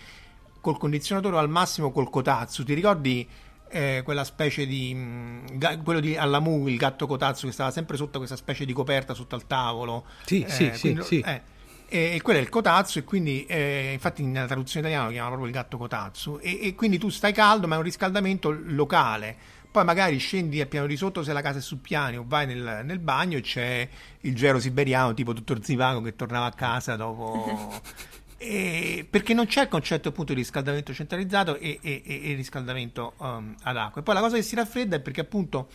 [0.62, 2.64] col condizionatore o al massimo col kotatsu.
[2.64, 3.28] Ti ricordi
[3.72, 8.18] eh, quella specie di mh, quello di Allamu, il gatto kotatsu che stava sempre sotto
[8.18, 10.04] questa specie di coperta sotto al tavolo?
[10.24, 11.20] Sì, eh, sì, sì, sì.
[11.20, 11.40] Eh,
[11.88, 15.54] e quello è il kotatsu e quindi eh, infatti nella traduzione italiana lo chiamano proprio
[15.54, 19.36] il gatto kotatsu e, e, quindi tu stai caldo ma è un riscaldamento locale
[19.70, 22.46] poi magari scendi al piano di sotto se la casa è su piani o vai
[22.46, 23.86] nel, nel bagno e c'è
[24.20, 27.72] il gero siberiano tipo dottor Zivago che tornava a casa dopo
[28.42, 33.54] e, perché non c'è il concetto appunto di riscaldamento centralizzato e, e, e riscaldamento um,
[33.62, 34.00] ad acqua.
[34.00, 35.68] E poi la cosa che si raffredda è perché appunto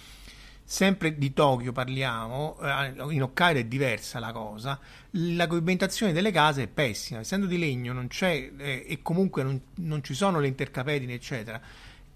[0.64, 4.78] sempre di Tokyo parliamo, eh, in Hokkaido è diversa la cosa,
[5.12, 9.62] la coibentazione delle case è pessima, essendo di legno non c'è eh, e comunque non,
[9.76, 11.62] non, ci sono le intercapedine eccetera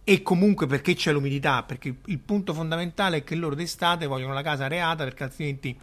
[0.04, 4.42] e comunque perché c'è l'umidità, perché il punto fondamentale è che loro d'estate vogliono la
[4.42, 5.78] casa areata perché altrimenti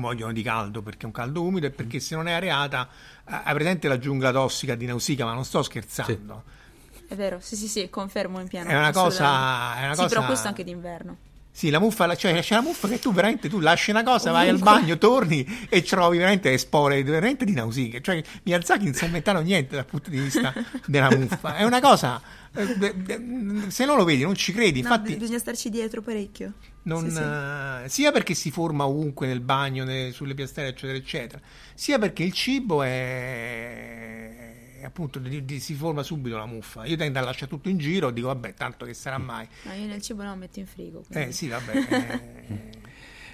[0.00, 2.88] vogliono di caldo perché è un caldo umido e perché se non è areata
[3.28, 6.42] eh, hai presente la giungla tossica di Nausicaa ma non sto scherzando
[6.92, 7.02] sì.
[7.08, 10.14] è vero, sì sì sì, confermo in pieno è una cosa, è una sì, cosa...
[10.14, 11.16] però questo anche d'inverno
[11.58, 14.48] sì, la muffa, cioè c'è la muffa che tu veramente tu lasci una cosa, vai
[14.48, 18.00] al bagno, torni e trovi veramente le spore veramente di Nausicaa.
[18.00, 20.54] Cioè Miyazaki non si è inventato niente dal punto di vista
[20.86, 21.56] della muffa.
[21.56, 22.22] È una cosa
[23.68, 24.82] se non lo vedi non ci credi.
[24.82, 26.54] No, Infatti, bisogna starci dietro parecchio.
[26.82, 27.22] Non, sì, sì.
[27.22, 31.40] Uh, sia perché si forma ovunque nel bagno, nelle, sulle piastrelle, eccetera, eccetera,
[31.74, 34.28] sia perché il cibo è
[34.82, 36.84] appunto di, di, si forma subito la muffa.
[36.84, 39.46] Io tendo a lasciare tutto in giro, dico vabbè, tanto che sarà mai.
[39.62, 41.04] No, io nel cibo no, metto in frigo.
[41.06, 41.28] Quindi.
[41.28, 42.76] Eh sì, vabbè.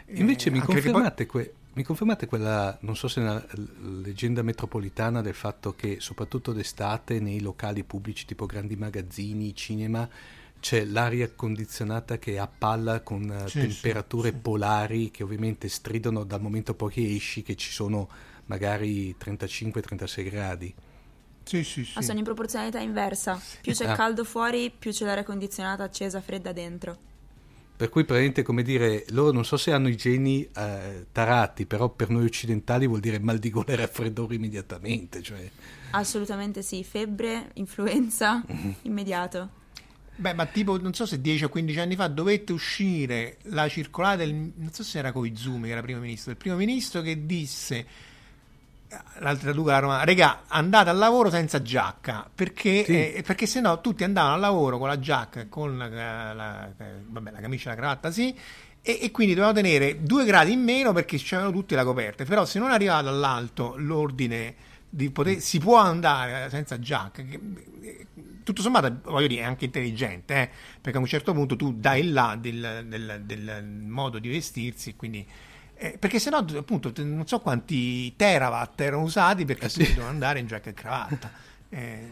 [0.07, 1.45] Eh, Invece mi confermate, poi...
[1.45, 3.45] que- mi confermate, quella, non so se è una
[4.03, 10.09] leggenda metropolitana del fatto che soprattutto d'estate nei locali pubblici tipo grandi magazzini, cinema,
[10.61, 16.75] c'è l'aria condizionata che appalla con sì, temperature sì, polari che ovviamente stridono dal momento
[16.75, 18.09] poi che esci che ci sono
[18.47, 20.75] magari 35-36 gradi.
[21.43, 21.93] Sì, sì, sì.
[21.97, 23.39] Ma sono in proporzionalità inversa.
[23.61, 23.95] Più c'è ah.
[23.95, 27.13] caldo fuori, più c'è l'aria condizionata accesa, fredda dentro.
[27.85, 31.91] Per cui praticamente come dire, loro non so se hanno i geni eh, tarati, però
[31.91, 35.21] per noi occidentali vuol dire mal di gola e raffreddore immediatamente.
[35.21, 35.51] Cioè...
[35.91, 38.71] Assolutamente sì, febbre, influenza, mm-hmm.
[38.85, 39.51] immediato.
[40.17, 44.25] Beh, ma tipo, non so se 10 o 15 anni fa dovette uscire la circolare
[44.25, 47.87] del, non so se era Koizumi che era primo ministro, del primo ministro che disse
[49.19, 53.13] l'altra la romana, regà, andate al lavoro senza giacca, perché, sì.
[53.15, 57.31] eh, perché se no tutti andavano al lavoro con la giacca, con la, la, vabbè,
[57.31, 58.37] la camicia e la cravatta, sì,
[58.83, 62.45] e, e, quindi dovevano tenere due gradi in meno perché c'erano tutti la coperta, però
[62.45, 64.55] se non arrivava dall'alto l'ordine
[64.89, 67.41] di poter, si può andare senza giacca, che,
[68.45, 72.11] tutto sommato voglio dire è anche intelligente, eh, perché a un certo punto tu dai
[72.11, 75.27] là del, del, del modo di vestirsi quindi
[75.85, 79.79] eh, perché sennò appunto non so quanti terawatt erano usati perché eh sì.
[79.81, 81.43] dovevano andare in giacca e cravatta.
[81.75, 82.09] Eh,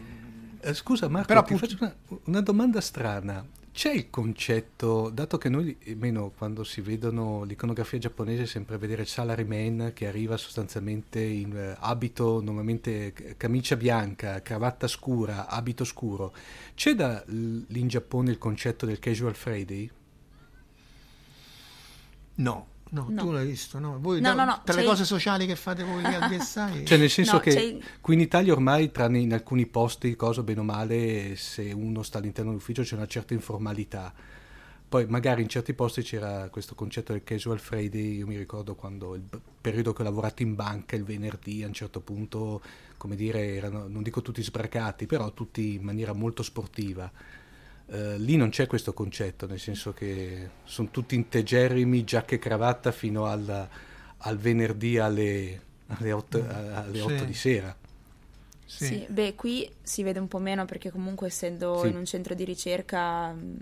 [0.59, 1.77] eh, scusa Marco, però, ti appunto...
[1.77, 3.45] faccio una, una, domanda strana.
[3.71, 9.07] C'è il concetto, dato che noi, almeno quando si vedono l'iconografia giapponese, sempre vedere il
[9.07, 16.33] salaryman che arriva sostanzialmente in eh, abito, normalmente camicia bianca, cravatta scura, abito scuro.
[16.75, 19.89] C'è da lì in Giappone il concetto del casual Friday?
[22.35, 23.97] No, No, no, tu l'hai visto, no?
[23.99, 26.85] Voi no, no, no, tra le cose sociali che fate voi al DSI?
[26.85, 27.77] cioè nel senso che c'è...
[27.99, 32.19] qui in Italia ormai, tranne in alcuni posti, cosa bene o male, se uno sta
[32.19, 34.13] all'interno dell'ufficio c'è una certa informalità.
[34.87, 39.15] Poi magari in certi posti c'era questo concetto del casual Friday, io mi ricordo quando
[39.15, 39.23] il
[39.59, 42.61] periodo che ho lavorato in banca, il venerdì, a un certo punto,
[42.97, 47.11] come dire, erano, non dico tutti sbracati, però tutti in maniera molto sportiva
[47.87, 52.91] eh, lì non c'è questo concetto, nel senso che sono tutti integerrimi, giacca e cravatta
[52.91, 53.67] fino al,
[54.17, 57.25] al venerdì alle, alle 8, alle 8 Sì.
[57.25, 57.75] di sera.
[58.65, 58.85] Sì.
[58.85, 61.87] Sì, beh, qui si vede un po' meno perché comunque essendo Sì.
[61.87, 63.57] in un centro di ricerca mh,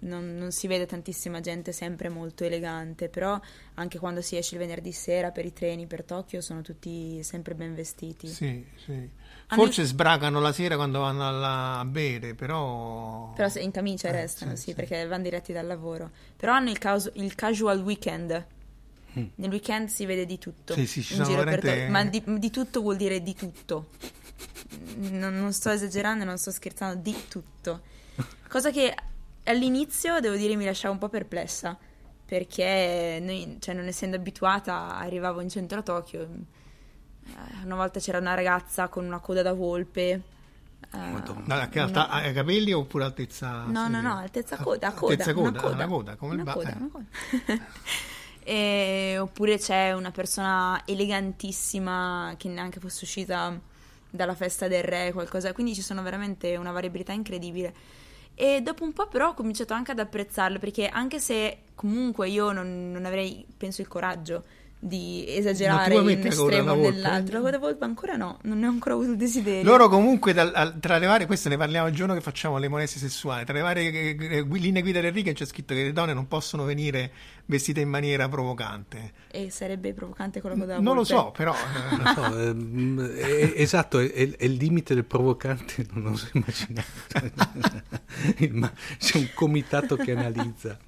[0.00, 3.40] non, non si vede tantissima gente sempre molto elegante, però
[3.74, 7.54] anche quando si esce il venerdì sera per i treni per Tokyo sono tutti sempre
[7.54, 8.28] ben vestiti.
[8.28, 9.08] Sì, sì.
[9.54, 13.32] Forse sbragano la sera quando vanno alla- a bere, però...
[13.34, 16.10] Però se in camicia Eh, restano, sì, sì, perché vanno diretti dal lavoro.
[16.36, 18.46] Però hanno il, casu- il casual weekend.
[19.12, 20.74] Nel weekend si vede di tutto.
[20.74, 20.76] Mm.
[20.76, 23.90] Sì, sì, ci sono veramente- Ma di, di tutto vuol dire di tutto.
[24.96, 27.80] Non, non sto esagerando, non sto scherzando, di tutto.
[28.48, 28.94] Cosa che
[29.44, 31.78] all'inizio, devo dire, mi lasciava un po' perplessa.
[32.26, 36.28] Perché noi, cioè, non essendo abituata, arrivavo in centro a Tokyo.
[37.26, 40.10] Eh, Una volta c'era una ragazza con una coda da volpe.
[40.10, 40.98] eh,
[41.44, 43.64] No, che alta- ai capelli oppure altezza...
[43.64, 43.90] No, sì.
[43.92, 46.58] no, no, altezza coda, coda, Altezza una coda, coda, una coda, come il una ba-
[46.58, 46.76] coda, eh.
[46.76, 47.04] una coda.
[48.46, 53.58] E- oppure c'è una persona elegantissima che neanche fosse uscita
[54.10, 57.74] dalla festa del re, qualcosa, quindi ci sono veramente una variabilità incredibile.
[58.34, 62.52] E dopo un po' però ho cominciato anche ad apprezzarlo, perché anche se comunque io
[62.52, 64.44] non, non avrei, penso, il coraggio
[64.86, 68.94] di esagerare in un estremo o nell'altro, la volpe ancora no, non ne ho ancora
[68.94, 69.62] avuto il desiderio.
[69.62, 72.68] Loro comunque dal- al- tra le varie, questo ne parliamo il giorno che facciamo le
[72.68, 75.84] molestie sessuali, tra le varie eh, eh, gui- linee guida del righe c'è scritto che
[75.84, 77.10] le donne non possono venire
[77.46, 79.12] vestite in maniera provocante.
[79.30, 83.98] E sarebbe provocante con la coda Non lo so, però eh, so, ehm, è- esatto,
[84.00, 86.86] è, è- è il limite del provocante, non oso immaginare.
[88.38, 90.78] Il ma- C'è un comitato che analizza.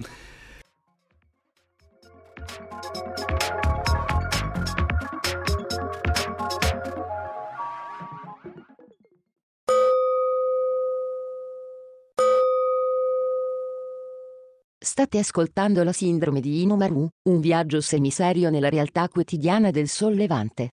[14.98, 20.70] State ascoltando la sindrome di Inomaru, un viaggio semiserio nella realtà quotidiana del sollevante.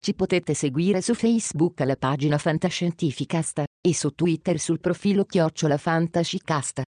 [0.00, 6.82] Ci potete seguire su Facebook alla pagina Fantascientificast e su Twitter sul profilo Chiocciola Fantascicast.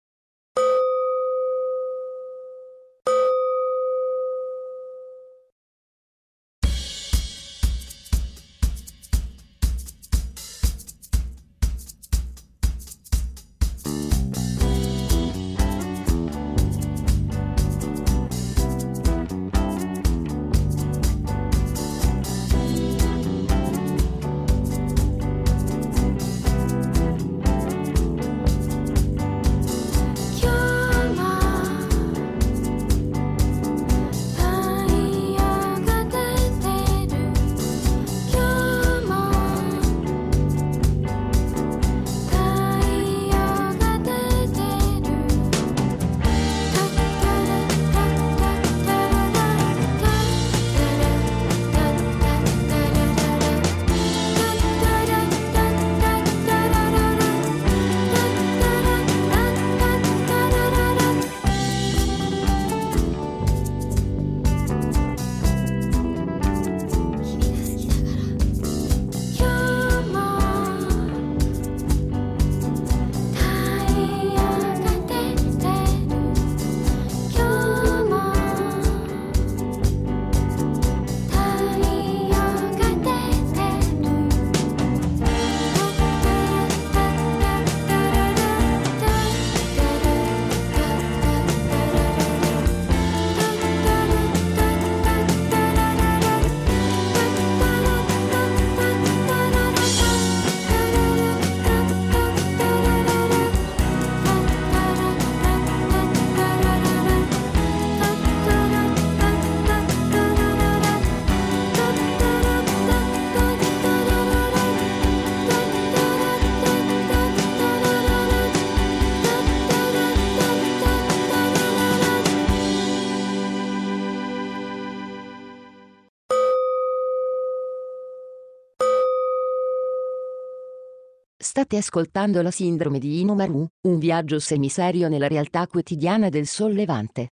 [131.67, 137.31] State ascoltando la sindrome di Inomaru, un viaggio semiserio nella realtà quotidiana del sollevante.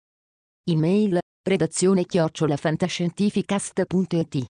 [0.69, 4.45] Email, redazione chiocciolafantascientificast.it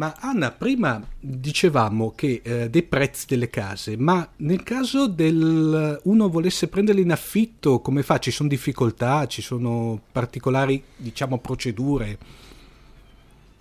[0.00, 6.30] Ma Anna, prima dicevamo che eh, dei prezzi delle case, ma nel caso del uno
[6.30, 8.16] volesse prenderle in affitto, come fa?
[8.18, 12.18] Ci sono difficoltà, ci sono particolari, diciamo, procedure?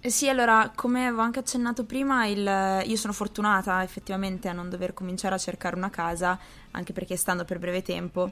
[0.02, 4.70] Eh sì, allora, come avevo anche accennato prima, il- io sono fortunata effettivamente a non
[4.70, 6.40] dover cominciare a cercare una casa,
[6.72, 8.32] anche perché stando per breve tempo,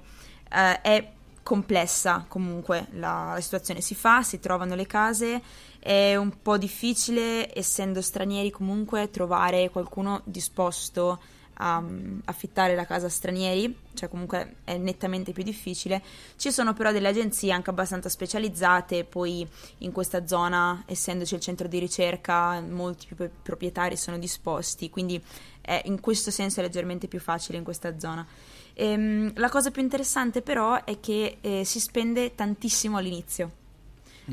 [0.49, 1.11] eh, è
[1.43, 3.81] complessa comunque la, la situazione.
[3.81, 5.41] Si fa, si trovano le case,
[5.87, 11.17] è un po' difficile, essendo stranieri comunque, trovare qualcuno disposto
[11.59, 16.03] a mm, affittare la casa a stranieri, cioè comunque è nettamente più difficile.
[16.35, 21.69] Ci sono però delle agenzie anche abbastanza specializzate, poi in questa zona, essendoci il centro
[21.69, 25.23] di ricerca, molti più proprietari sono disposti, quindi
[25.61, 28.27] è, in questo senso è leggermente più facile in questa zona.
[28.73, 33.65] Ehm, la cosa più interessante però è che eh, si spende tantissimo all'inizio.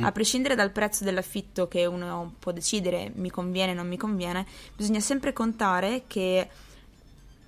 [0.00, 4.44] A prescindere dal prezzo dell'affitto che uno può decidere mi conviene o non mi conviene,
[4.74, 6.48] bisogna sempre contare che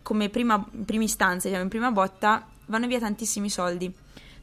[0.02, 3.92] come prima, prima istanza, diciamo, in prima botta, vanno via tantissimi soldi.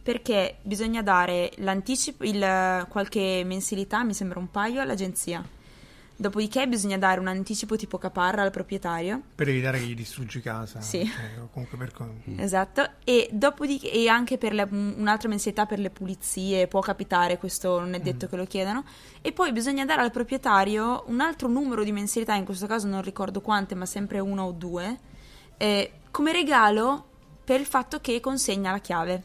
[0.03, 5.41] Perché bisogna dare l'anticipo, il, qualche mensilità, mi sembra un paio, all'agenzia.
[6.15, 9.19] Dopodiché bisogna dare un anticipo tipo caparra al proprietario.
[9.35, 10.79] Per evitare che gli distruggi casa.
[10.79, 11.03] Sì.
[11.05, 11.91] cioè, o comunque per...
[11.91, 17.37] con- Esatto, e dopodiché e anche per le- un'altra mensilità per le pulizie, può capitare,
[17.39, 18.85] questo non è detto che lo chiedano,
[19.21, 23.01] e poi bisogna dare al proprietario un altro numero di mensilità, in questo caso non
[23.01, 24.97] ricordo quante, ma sempre una o due,
[25.57, 27.05] eh, come regalo
[27.43, 29.23] per il fatto che consegna la chiave.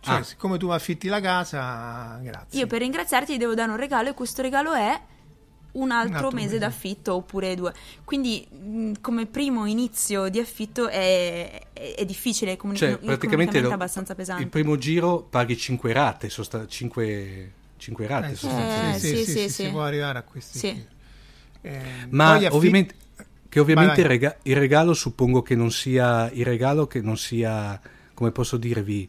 [0.00, 0.22] Cioè, Ah.
[0.22, 2.58] siccome tu affitti la casa, grazie.
[2.60, 4.98] Io per ringraziarti ti devo dare un regalo e questo regalo è
[5.72, 6.58] un altro, altro mese mese.
[6.58, 7.72] d'affitto oppure due.
[8.04, 13.70] Quindi mh, come primo inizio di affitto è, è- è difficile, comuni- Cioè, praticamente lo-
[13.70, 14.42] è abbastanza pesante.
[14.42, 18.98] il primo giro paghi 5 rate, 5 rate Eh, sì, sostanzialmente.
[18.98, 19.62] sì, sì, sì, sì, sì, sì, sì.
[19.64, 20.58] si può arrivare a questi.
[20.58, 20.86] Sì.
[21.62, 22.94] Eh, Ma poi affi- ovviamente,
[23.48, 27.16] che ovviamente Vai, il, rega- il regalo suppongo che non sia il regalo che non
[27.16, 27.80] sia,
[28.14, 29.08] come posso dirvi,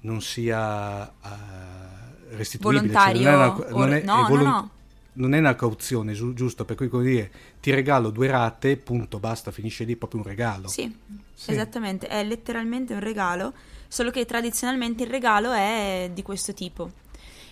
[0.00, 2.92] non sia eh, restituibile.
[2.92, 4.70] cioè Volontario non è una, o- non è- no, è volon- no, no.
[5.14, 6.64] Non è una cauzione, giu- giusto?
[6.64, 10.68] Per cui come dire, ti regalo due rate, punto, basta, finisce lì proprio un regalo.
[10.68, 10.94] Sì,
[11.34, 11.50] Sì.
[11.50, 13.52] esattamente, è letteralmente un regalo,
[13.88, 16.90] solo che tradizionalmente il regalo è di questo tipo.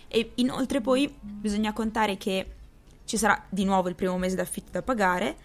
[0.08, 2.46] E inoltre poi bisogna contare che
[3.04, 5.36] ci sarà di nuovo il primo mese d'affitto da pagare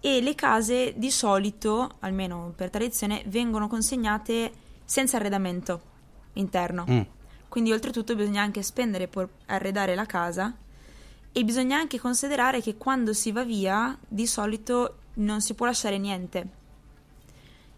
[0.00, 4.50] e le case di solito, almeno per tradizione, vengono consegnate
[4.84, 5.80] senza arredamento
[6.34, 6.84] interno.
[6.88, 7.00] Mm.
[7.48, 10.54] Quindi oltretutto bisogna anche spendere per arredare la casa
[11.32, 15.98] e bisogna anche considerare che quando si va via di solito non si può lasciare
[15.98, 16.56] niente.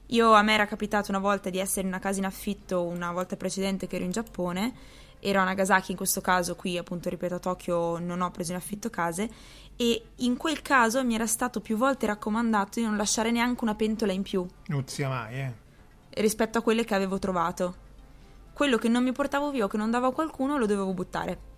[0.07, 3.13] Io a me era capitato una volta di essere in una casa in affitto una
[3.13, 4.73] volta precedente che ero in Giappone,
[5.21, 8.57] ero a Nagasaki in questo caso, qui appunto ripeto a Tokyo non ho preso in
[8.57, 9.31] affitto case
[9.77, 13.75] e in quel caso mi era stato più volte raccomandato di non lasciare neanche una
[13.75, 15.53] pentola in più Non sia mai, eh.
[16.21, 17.89] rispetto a quelle che avevo trovato.
[18.53, 21.50] Quello che non mi portavo via o che non davo a qualcuno lo dovevo buttare.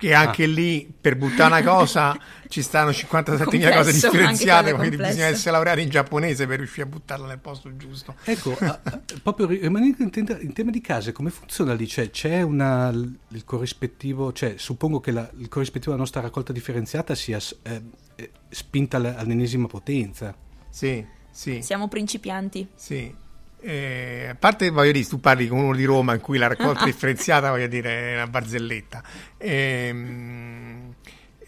[0.00, 2.16] Che anche lì per buttare una cosa
[2.48, 7.26] ci stanno 57.000 cose differenziate, quindi bisogna essere laureati in giapponese per riuscire a buttarla
[7.26, 8.14] nel posto giusto.
[8.24, 11.86] Ecco, a- a- proprio ri- rimanendo in, in tema di case, come funziona lì?
[11.86, 17.14] Cioè, c'è una, il corrispettivo, cioè, suppongo che la- il corrispettivo alla nostra raccolta differenziata
[17.14, 17.82] sia eh,
[18.16, 20.34] eh, spinta all- all'ennesima potenza.
[20.70, 22.66] Sì, sì, Siamo principianti.
[22.74, 23.14] sì.
[23.62, 26.84] Eh, a parte, voglio dire, tu parli con uno di Roma in cui la raccolta
[26.90, 29.02] differenziata, voglio dire, è una barzelletta.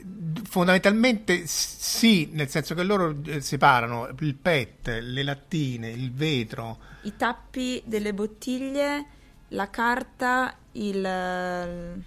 [0.04, 6.78] D- fondamentalmente sì, nel senso che loro eh, separano il PET, le lattine, il vetro,
[7.02, 9.06] I tappi delle bottiglie,
[9.48, 12.02] la carta, il eh,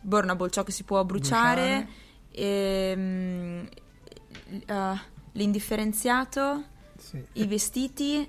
[0.00, 1.88] burnable, ciò che si può bruciare,
[2.30, 3.68] ehm,
[4.66, 5.00] eh,
[5.32, 6.64] l'indifferenziato,
[6.96, 7.22] sì.
[7.34, 8.28] i vestiti,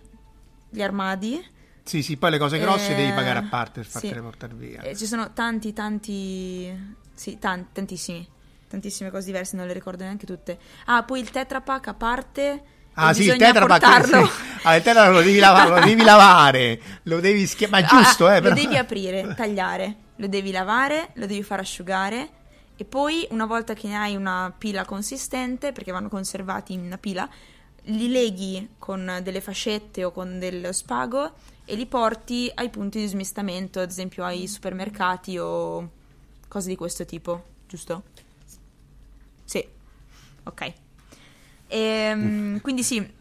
[0.71, 1.45] gli armadi.
[1.83, 3.91] Sì, sì, poi le cose grosse Eh, devi pagare a parte per sì.
[3.91, 4.81] fartele portare via.
[4.81, 6.71] Eh, ci sono tanti, tanti,
[7.13, 8.27] sì, tan- tantissimi,
[8.67, 10.57] tantissime cose diverse, non le ricordo neanche tutte.
[10.85, 12.63] Ah, poi il Tetra Pak a parte.
[12.93, 14.25] Ah sì, il bisogna Tetra Pak portarlo.
[14.25, 14.31] sì.
[14.63, 17.83] Ah, il Tetra Pak lo devi lavare, lo devi lavare, lo devi schia- ma è
[17.85, 18.53] giusto, Ah, eh, però.
[18.55, 22.29] Lo devi aprire, tagliare, lo devi lavare, lo devi far asciugare
[22.75, 26.97] e poi una volta che ne hai una pila consistente, perché vanno conservati in una
[26.97, 27.27] pila,
[27.85, 31.33] li leghi con delle fascette o con dello spago
[31.65, 35.89] e li porti ai punti di smistamento, ad esempio ai supermercati o
[36.47, 38.03] cose di questo tipo, giusto?
[39.45, 39.65] Sì,
[40.43, 40.73] ok.
[41.67, 43.19] Ehm, quindi sì,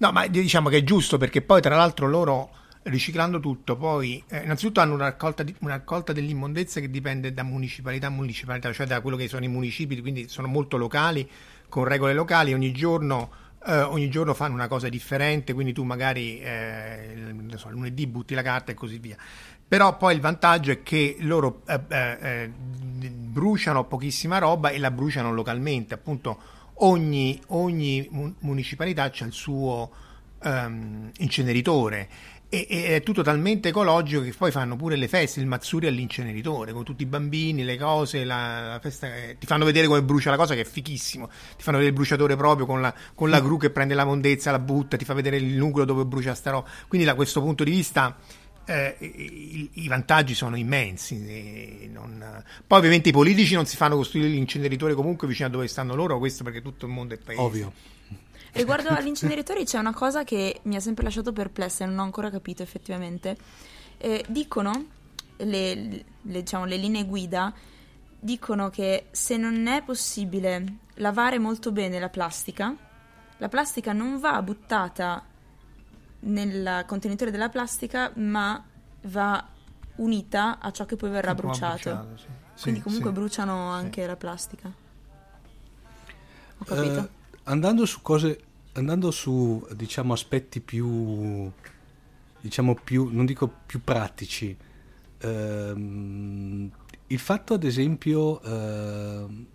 [0.00, 2.50] No, ma diciamo che è giusto perché poi tra l'altro loro
[2.84, 7.42] riciclando tutto poi eh, innanzitutto hanno una raccolta, di- una raccolta dell'immondezza che dipende da
[7.42, 11.28] municipalità a municipalità, cioè da quello che sono i municipi, quindi sono molto locali,
[11.68, 13.30] con regole locali, ogni giorno,
[13.66, 18.42] eh, ogni giorno fanno una cosa differente, quindi tu magari eh, so, lunedì butti la
[18.42, 19.16] carta e così via.
[19.66, 24.90] Però poi il vantaggio è che loro eh, eh, eh bruciano pochissima roba e la
[24.90, 26.40] bruciano localmente, appunto
[26.78, 28.08] ogni, ogni
[28.40, 29.90] municipalità ha il suo
[30.42, 32.08] um, inceneritore
[32.48, 36.72] e, e, è tutto talmente ecologico che poi fanno pure le feste, il Mazzuri all'inceneritore,
[36.72, 40.30] con tutti i bambini, le cose, la, la festa, eh, ti fanno vedere come brucia
[40.30, 43.40] la cosa che è fichissimo, ti fanno vedere il bruciatore proprio con la, con la
[43.40, 46.50] gru che prende la mondezza, la butta, ti fa vedere il nucleo dove brucia sta
[46.50, 48.16] roba, quindi da questo punto di vista
[48.64, 51.88] eh, i, i, vantaggi sono immensi.
[51.90, 52.42] Non...
[52.66, 56.18] Poi, ovviamente, i politici non si fanno costruire l'inceneritore comunque vicino a dove stanno loro,
[56.18, 57.40] questo perché tutto il mondo è paese.
[57.40, 57.72] Ovvio.
[58.52, 62.02] Riguardo agli inceneritori c'è una cosa che mi ha sempre lasciato perplessa e non ho
[62.02, 63.36] ancora capito effettivamente.
[63.98, 64.86] Eh, dicono,
[65.36, 67.52] le, le, diciamo, le linee guida,
[68.18, 72.74] dicono che se non è possibile lavare molto bene la plastica,
[73.36, 75.24] la plastica non va buttata
[76.20, 78.62] nel contenitore della plastica, ma
[79.02, 79.46] va
[79.96, 81.74] unita a ciò che poi verrà bruciato.
[81.76, 82.26] bruciato sì.
[82.62, 83.16] Quindi sì, comunque sì.
[83.16, 84.72] bruciano anche la plastica.
[86.58, 86.98] Ho capito.
[86.98, 87.08] Uh,
[87.48, 88.40] andando su cose
[88.72, 91.50] andando su diciamo aspetti più
[92.40, 94.56] diciamo più non dico più pratici
[95.18, 96.70] ehm,
[97.08, 99.46] il fatto ad esempio ehm,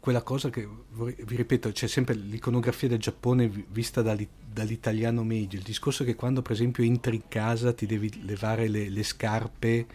[0.00, 6.04] quella cosa che vi ripeto c'è sempre l'iconografia del Giappone vista dall'italiano medio il discorso
[6.04, 9.86] che quando per esempio entri in casa ti devi levare le, le scarpe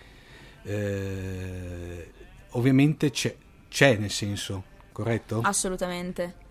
[0.64, 2.12] eh,
[2.50, 3.36] ovviamente c'è,
[3.70, 5.42] c'è nel senso corretto?
[5.44, 6.48] assolutamente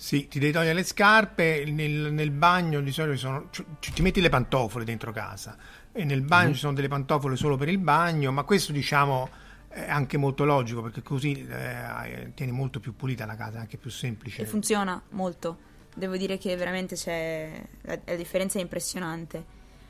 [0.00, 4.20] sì, ti devi togliere le scarpe, nel, nel bagno di solito sono, ci, ti metti
[4.20, 5.56] le pantofole dentro casa
[5.90, 6.52] e nel bagno mm.
[6.52, 9.28] ci sono delle pantofole solo per il bagno, ma questo diciamo
[9.66, 13.76] è anche molto logico perché così eh, tieni molto più pulita la casa, è anche
[13.76, 14.42] più semplice.
[14.42, 15.58] E funziona molto,
[15.92, 19.44] devo dire che veramente c'è, la, la differenza è impressionante.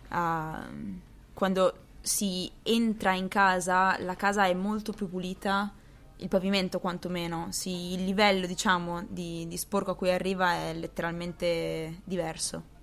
[0.09, 0.98] Uh,
[1.34, 5.70] quando si entra in casa, la casa è molto più pulita
[6.18, 12.00] il pavimento quantomeno, sì, il livello diciamo di, di, sporco a cui arriva è letteralmente
[12.04, 12.76] diverso.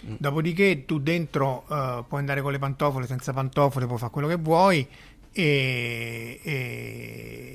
[0.00, 4.36] Dopodiché tu dentro uh, puoi andare con le pantofole, senza pantofole, puoi fare quello che
[4.36, 4.86] vuoi,
[5.32, 7.46] e, e...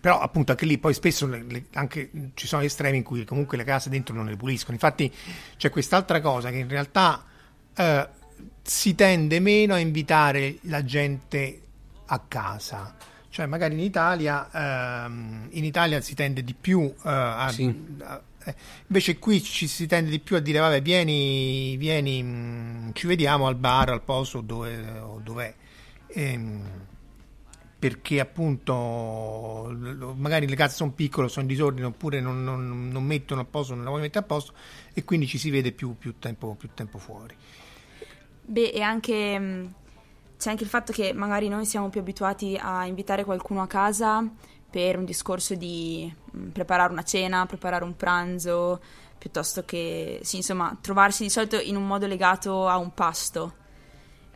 [0.00, 3.56] però appunto anche lì poi spesso le, le, anche, ci sono estremi in cui comunque
[3.56, 4.74] le case dentro non le puliscono.
[4.74, 5.12] Infatti
[5.56, 7.24] c'è quest'altra cosa che in realtà
[7.76, 8.08] uh,
[8.62, 11.63] si tende meno a invitare la gente
[12.14, 12.94] a casa.
[13.28, 17.96] Cioè, magari in Italia, ehm, in Italia si tende di più eh, a, sì.
[18.00, 18.54] a eh,
[18.88, 23.06] invece qui ci si tende di più a dire vabbè vieni, vieni mh, mm, ci
[23.06, 25.54] vediamo al bar, al posto dove, o dov'è
[26.08, 26.86] ehm,
[27.78, 29.74] perché appunto
[30.16, 33.74] magari le case sono piccole, sono in disordine oppure non, non, non, mettono a posto,
[33.74, 34.54] non la vogliono mettere a posto
[34.94, 37.34] e quindi ci si vede più, più, tempo, più tempo fuori.
[38.46, 39.66] Beh, e anche mm,
[40.44, 44.22] c'è anche il fatto che magari noi siamo più abituati a invitare qualcuno a casa
[44.68, 48.78] per un discorso di mm, preparare una cena, preparare un pranzo,
[49.16, 53.54] piuttosto che, sì, insomma, trovarsi di solito in un modo legato a un pasto.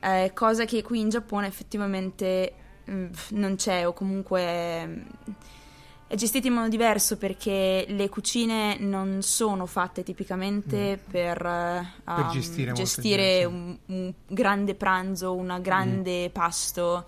[0.00, 2.54] Eh, cosa che qui in Giappone effettivamente
[2.84, 4.86] mh, mm, non c'è o comunque...
[4.86, 5.32] Mh, mm,
[6.08, 11.10] è gestito in modo diverso perché le cucine non sono fatte tipicamente mm.
[11.10, 16.32] per, uh, per, gestire, gestire un, un, grande pranzo, un grande mm.
[16.32, 17.04] pasto.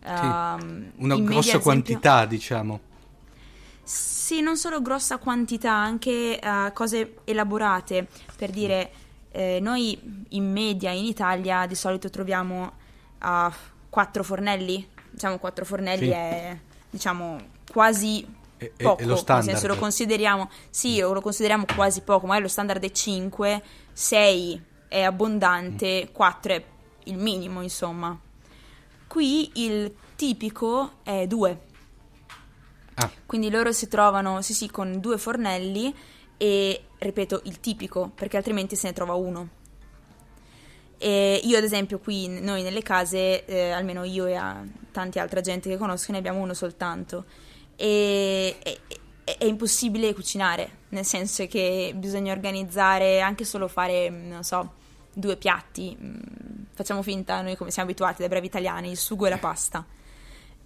[0.00, 0.08] Sì.
[0.08, 2.80] Um, una grossa esempio, quantità, diciamo.
[3.82, 8.06] Sì, non solo grossa quantità, anche uh, cose elaborate.
[8.36, 8.92] Per dire,
[9.32, 12.72] eh, noi in media in Italia di solito troviamo
[13.20, 13.52] uh,
[13.90, 14.88] quattro fornelli.
[15.10, 16.10] Diciamo quattro fornelli sì.
[16.10, 18.42] è diciamo quasi
[18.76, 19.48] è, poco, è lo standard.
[19.48, 23.62] Nel senso lo consideriamo, sì, lo consideriamo quasi poco, magari lo standard è 5,
[23.92, 26.64] 6 è abbondante, 4 è
[27.04, 28.18] il minimo, insomma.
[29.06, 31.60] Qui il tipico è 2.
[32.94, 33.10] Ah.
[33.26, 35.94] Quindi loro si trovano, sì sì, con due fornelli
[36.36, 39.48] e, ripeto, il tipico, perché altrimenti se ne trova uno.
[40.98, 45.40] E io ad esempio qui, noi nelle case, eh, almeno io e a tanti altra
[45.40, 47.24] gente che conosco, ne abbiamo uno soltanto
[47.76, 48.80] e, e,
[49.24, 54.72] è impossibile cucinare, nel senso che bisogna organizzare anche solo fare, non so,
[55.12, 55.96] due piatti.
[55.98, 56.14] Mm,
[56.74, 59.84] facciamo finta, noi come siamo abituati da bravi italiani, il sugo e la pasta.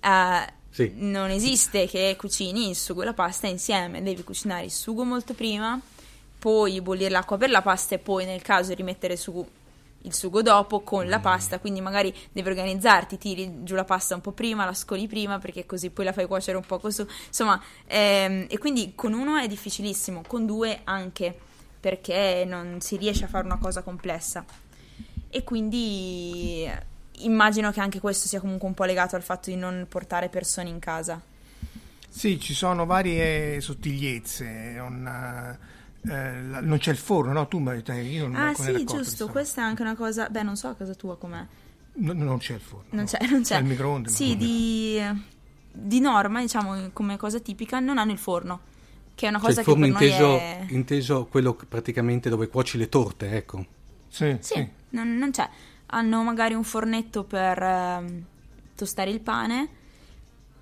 [0.02, 0.92] Uh, sì.
[0.96, 5.34] Non esiste che cucini il sugo e la pasta insieme, devi cucinare il sugo molto
[5.34, 5.80] prima,
[6.38, 9.46] poi bollire l'acqua per la pasta e poi nel caso rimettere su
[10.08, 14.20] il sugo dopo con la pasta, quindi magari devi organizzarti, tiri giù la pasta un
[14.20, 17.62] po' prima, la scoli prima perché così poi la fai cuocere un po' così, insomma,
[17.86, 21.36] ehm, e quindi con uno è difficilissimo, con due anche
[21.80, 24.44] perché non si riesce a fare una cosa complessa.
[25.30, 26.68] E quindi
[27.18, 30.68] immagino che anche questo sia comunque un po' legato al fatto di non portare persone
[30.68, 31.20] in casa.
[32.08, 34.72] Sì, ci sono varie sottigliezze.
[34.76, 35.58] Non,
[36.02, 37.48] eh, non c'è il forno, no?
[37.48, 39.28] Tu mi io non Ah, sì, giusto.
[39.28, 40.28] Questa è anche una cosa.
[40.28, 41.44] Beh, non so a casa tua com'è.
[41.94, 42.86] No, non c'è il forno.
[42.90, 43.56] Non c'è, non c'è.
[43.56, 44.08] c'è il microonde.
[44.08, 45.00] Sì, di,
[45.72, 48.60] di, norma, diciamo, come cosa tipica, non hanno il forno.
[49.14, 50.66] Che è una cosa cioè, il forno che inteso, è...
[50.68, 53.66] inteso quello praticamente dove cuoci le torte, ecco.
[54.06, 54.68] Sì, sì, sì.
[54.90, 55.48] Non, non, c'è.
[55.86, 58.22] Hanno magari un fornetto per eh,
[58.76, 59.68] tostare il pane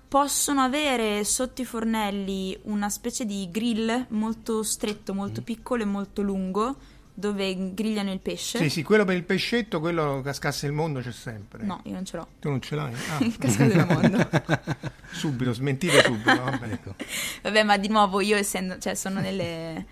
[0.07, 5.43] possono avere sotto i fornelli una specie di grill molto stretto, molto mm.
[5.43, 6.75] piccolo e molto lungo
[7.13, 8.59] dove grigliano il pesce.
[8.59, 11.63] Sì, sì, quello per il pescetto, quello cascasse il mondo c'è sempre.
[11.63, 12.27] No, io non ce l'ho.
[12.39, 12.93] Tu non ce l'hai?
[13.09, 13.17] Ah.
[13.39, 14.29] cascasse il mondo.
[15.11, 16.43] subito, smentite subito.
[16.43, 16.71] Vabbè.
[16.71, 16.95] Ecco.
[17.41, 19.83] Vabbè, ma di nuovo io essendo, cioè sono nelle,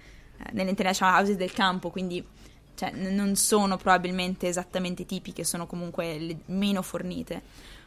[0.51, 2.23] nelle international houses del campo, quindi
[2.75, 7.41] cioè, non sono probabilmente esattamente tipiche, sono comunque le meno fornite.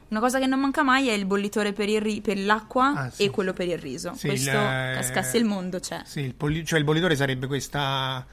[0.08, 3.10] Una cosa che non manca mai è il bollitore per, il ri- per l'acqua ah,
[3.10, 4.14] sì, e quello per il riso.
[4.14, 6.00] Sì, Questo il, cascasse il mondo c'è.
[6.04, 8.24] Sì, il polli- cioè il bollitore sarebbe questa...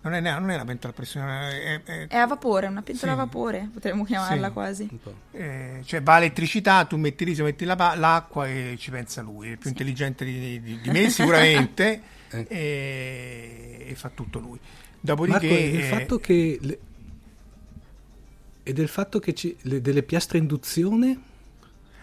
[0.00, 2.06] Non è, non è una pentola a pressione, è, è...
[2.06, 3.18] è a vapore, una pentola sì.
[3.18, 4.88] a vapore, potremmo chiamarla quasi.
[5.32, 9.52] Eh, cioè va elettricità, tu metti il riso, metti la, l'acqua e ci pensa lui.
[9.52, 12.00] È più intelligente di, di, di me sicuramente
[12.30, 12.46] eh.
[12.48, 14.58] e, e, fa tutto lui.
[15.00, 15.48] Dopodiché...
[15.48, 16.58] Marco, il fatto che...
[16.62, 16.78] Le
[18.68, 21.20] e del fatto che ci, le, delle piastre induzione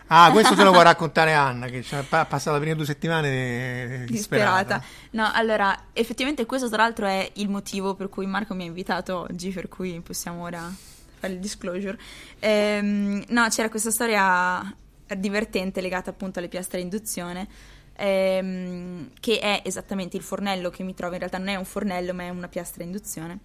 [0.07, 4.77] Ah, questo te lo vuoi raccontare Anna, che ha passato le prime due settimane disperata.
[4.77, 4.83] disperata.
[5.11, 9.21] No, allora, effettivamente questo tra l'altro è il motivo per cui Marco mi ha invitato
[9.21, 10.71] oggi, per cui possiamo ora
[11.17, 11.97] fare il disclosure.
[12.37, 14.75] Ehm, no, c'era questa storia
[15.17, 17.47] divertente legata appunto alle piastre a induzione,
[17.95, 22.13] ehm, che è esattamente il fornello che mi trovo, in realtà non è un fornello
[22.13, 23.39] ma è una piastra a induzione.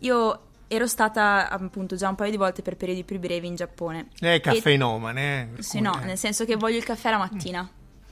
[0.00, 4.06] Io ero stata appunto già un paio di volte per periodi più brevi in Giappone.
[4.20, 5.62] Lei è caffeinomane, eh?
[5.64, 7.68] Sì, no, nel senso che voglio il caffè la mattina.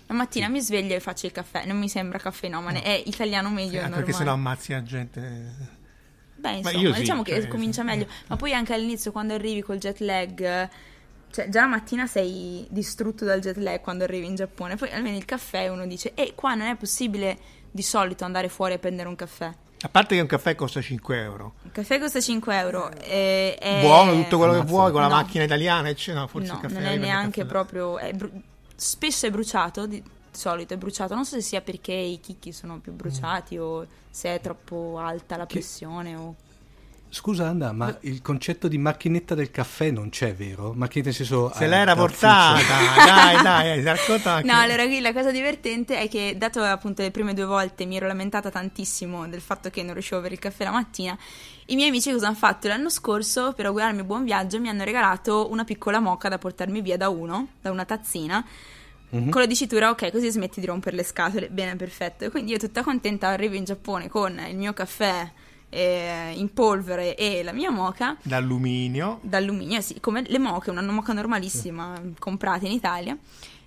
[0.07, 0.53] La mattina sì.
[0.53, 2.85] mi sveglio e faccio il caffè, non mi sembra caffeinomane, no.
[2.85, 3.81] è italiano meglio.
[3.81, 5.77] Eh, perché sennò ammazzi la gente.
[6.35, 8.09] Beh, insomma, sì, diciamo che cioè, comincia meglio.
[8.27, 10.69] Ma poi anche all'inizio, quando arrivi col jet lag,
[11.31, 14.75] cioè già la mattina sei distrutto dal jet lag quando arrivi in Giappone.
[14.75, 17.39] Poi almeno il caffè uno dice, e eh, qua non è possibile
[17.71, 19.55] di solito andare fuori a prendere un caffè.
[19.81, 21.55] A parte che un caffè costa 5 euro.
[21.63, 22.91] Il caffè costa 5 euro.
[22.97, 23.81] E, è...
[23.81, 26.27] Buono tutto quello che vuoi con la macchina italiana, eccetera.
[26.27, 27.99] Forse no, il caffè non è neanche proprio.
[27.99, 28.31] È bru...
[28.75, 30.03] spesso è bruciato, di
[30.33, 31.15] solito è bruciato.
[31.15, 33.61] Non so se sia perché i chicchi sono più bruciati mm.
[33.61, 36.35] o se è troppo alta la pressione o
[37.11, 40.75] Scusa Anna, ma il concetto di macchinetta del caffè non c'è, vero?
[40.75, 41.51] Macchinetta nel senso...
[41.55, 42.61] Se l'era portata,
[42.97, 44.47] dai, dai, racconta anche.
[44.47, 47.97] No, allora qui la cosa divertente è che, dato appunto le prime due volte mi
[47.97, 51.17] ero lamentata tantissimo del fatto che non riuscivo a avere il caffè la mattina,
[51.67, 52.69] i miei amici cosa hanno fatto?
[52.69, 56.99] L'anno scorso, per augurarmi buon viaggio, mi hanno regalato una piccola moca da portarmi via
[56.99, 58.45] da uno, da una tazzina,
[59.17, 59.31] Mm-hmm.
[59.31, 62.59] con la dicitura ok così smetti di rompere le scatole bene perfetto e quindi io
[62.59, 65.27] tutta contenta arrivo in Giappone con il mio caffè
[65.71, 68.17] eh, in polvere e la mia moca.
[68.23, 69.21] D'alluminio.
[69.23, 72.15] D'alluminio sì come le moche una moca normalissima sì.
[72.19, 73.17] comprata in Italia.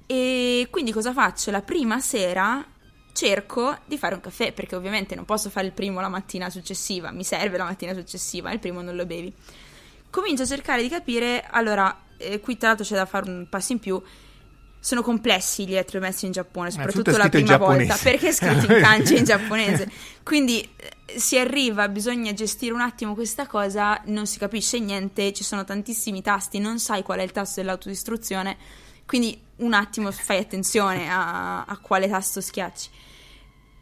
[0.06, 1.52] E quindi cosa faccio?
[1.52, 2.66] La prima sera
[3.14, 7.12] cerco di fare un caffè perché ovviamente non posso fare il primo la mattina successiva
[7.12, 9.34] mi serve la mattina successiva il primo non lo bevi.
[10.10, 13.72] Comincio a cercare di capire allora eh, qui tra l'altro c'è da fare un passo
[13.74, 14.02] in più
[14.84, 18.82] sono complessi gli elettromessi in Giappone, eh, soprattutto la prima volta, perché è scritto in
[18.82, 19.90] kanji in giapponese.
[20.24, 25.44] Quindi eh, si arriva, bisogna gestire un attimo questa cosa, non si capisce niente, ci
[25.44, 28.58] sono tantissimi tasti, non sai qual è il tasto dell'autodistruzione,
[29.06, 32.90] quindi un attimo fai attenzione a, a quale tasto schiacci.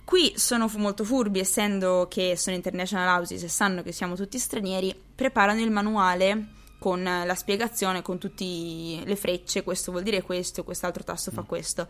[0.03, 4.93] Qui sono molto furbi, essendo che sono international houses e sanno che siamo tutti stranieri,
[5.15, 11.03] preparano il manuale con la spiegazione, con tutte le frecce, questo vuol dire questo, quest'altro
[11.03, 11.45] tasto fa mm.
[11.45, 11.81] questo.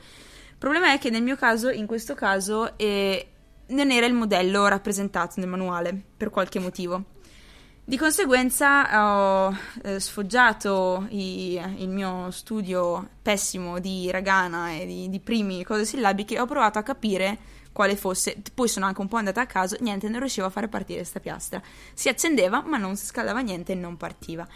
[0.50, 3.28] Il problema è che nel mio caso, in questo caso, eh,
[3.68, 7.18] non era il modello rappresentato nel manuale, per qualche motivo.
[7.90, 15.20] Di conseguenza ho eh, sfoggiato i, il mio studio pessimo di hiragana e di, di
[15.20, 17.38] primi cose sillabiche e ho provato a capire
[17.72, 18.42] quale fosse.
[18.54, 21.20] Poi sono anche un po' andata a caso, niente, non riuscivo a fare partire questa
[21.20, 21.62] piastra.
[21.94, 24.48] Si accendeva, ma non si scaldava niente e non partiva.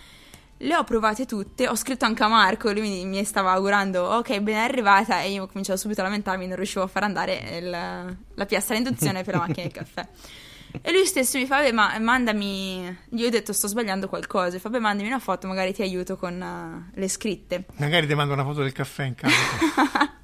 [0.63, 4.57] Le ho provate tutte, ho scritto anche a Marco, lui mi, stava augurando, ok, ben
[4.57, 8.45] arrivata, e io ho cominciato subito a lamentarmi, non riuscivo a far andare il, la
[8.45, 10.07] piastra induzione per la macchina del caffè.
[10.81, 12.97] E lui stesso mi fa, "Beh, ma mandami...
[13.09, 14.55] Gli ho detto, sto sbagliando qualcosa.
[14.55, 17.65] E fa, beh, mandami una foto, magari ti aiuto con eh, le scritte.
[17.75, 19.31] Magari ti mando una foto del caffè in casa.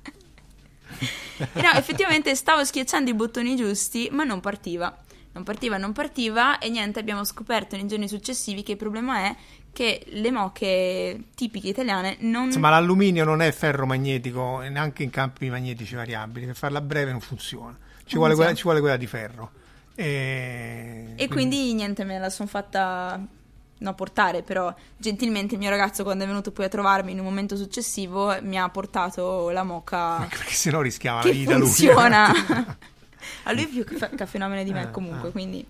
[1.40, 4.94] No, effettivamente stavo schiacciando i bottoni giusti, ma non partiva.
[5.32, 9.36] Non partiva, non partiva e niente, abbiamo scoperto nei giorni successivi che il problema è
[9.72, 12.46] che le moche tipiche italiane non...
[12.46, 16.46] Insomma, l'alluminio non è ferro magnetico, neanche in campi magnetici variabili.
[16.48, 17.72] Per farla breve non funziona.
[18.06, 19.52] Ci, Non vuole, quella, ci vuole quella di ferro.
[19.96, 23.20] E, E quindi niente, me la sono fatta
[23.82, 27.26] no portare, però gentilmente il mio ragazzo quando è venuto poi a trovarmi in un
[27.26, 31.68] momento successivo mi ha portato la moca Perché sennò rischiava la vita lui.
[31.68, 32.28] funziona.
[33.44, 35.32] a lui è più caff- caffenomane di me Eh, comunque, eh.
[35.32, 35.66] quindi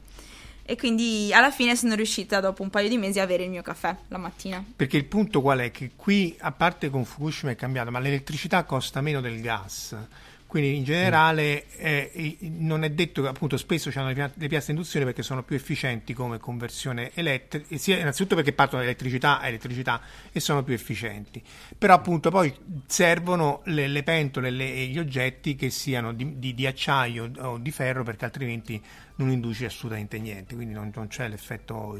[0.69, 3.63] e quindi alla fine sono riuscita dopo un paio di mesi a avere il mio
[3.63, 4.63] caffè la mattina.
[4.75, 5.71] Perché il punto qual è?
[5.71, 9.97] Che qui, a parte con Fukushima è cambiato, ma l'elettricità costa meno del gas.
[10.45, 14.71] Quindi in generale eh, non è detto che appunto spesso hanno le, pia- le piazze
[14.71, 17.67] induzione perché sono più efficienti come conversione elettrica,
[17.99, 20.01] innanzitutto perché partono da elettricità a elettricità
[20.31, 21.41] e sono più efficienti.
[21.77, 22.51] Però appunto poi
[22.87, 27.57] servono le, le pentole le- e gli oggetti che siano di, di- di acciaio o
[27.57, 28.81] di ferro perché altrimenti
[29.19, 31.97] non induce assolutamente niente, quindi non, non c'è l'effetto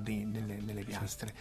[0.00, 1.32] di- nelle, nelle piastre.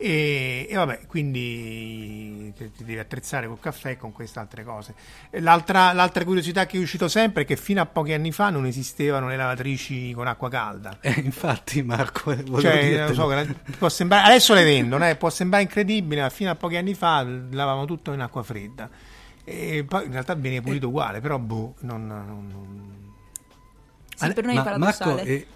[0.00, 4.94] E, e vabbè, quindi ti, ti devi attrezzare col caffè e con queste altre cose.
[5.40, 8.64] L'altra, l'altra curiosità che è uscito sempre è che fino a pochi anni fa non
[8.64, 10.98] esistevano le lavatrici con acqua calda.
[11.00, 16.30] Eh, infatti, Marco, eh, Cioè, so, sembrare- adesso le vendono, eh, può sembrare incredibile, ma
[16.30, 18.88] fino a pochi anni fa lavavano tutto in acqua fredda.
[19.42, 23.07] E poi in realtà viene pulito uguale, però boh, non- non- non,
[24.26, 25.12] Sì, per noi è Ma paradossale.
[25.14, 25.46] Marco, eh,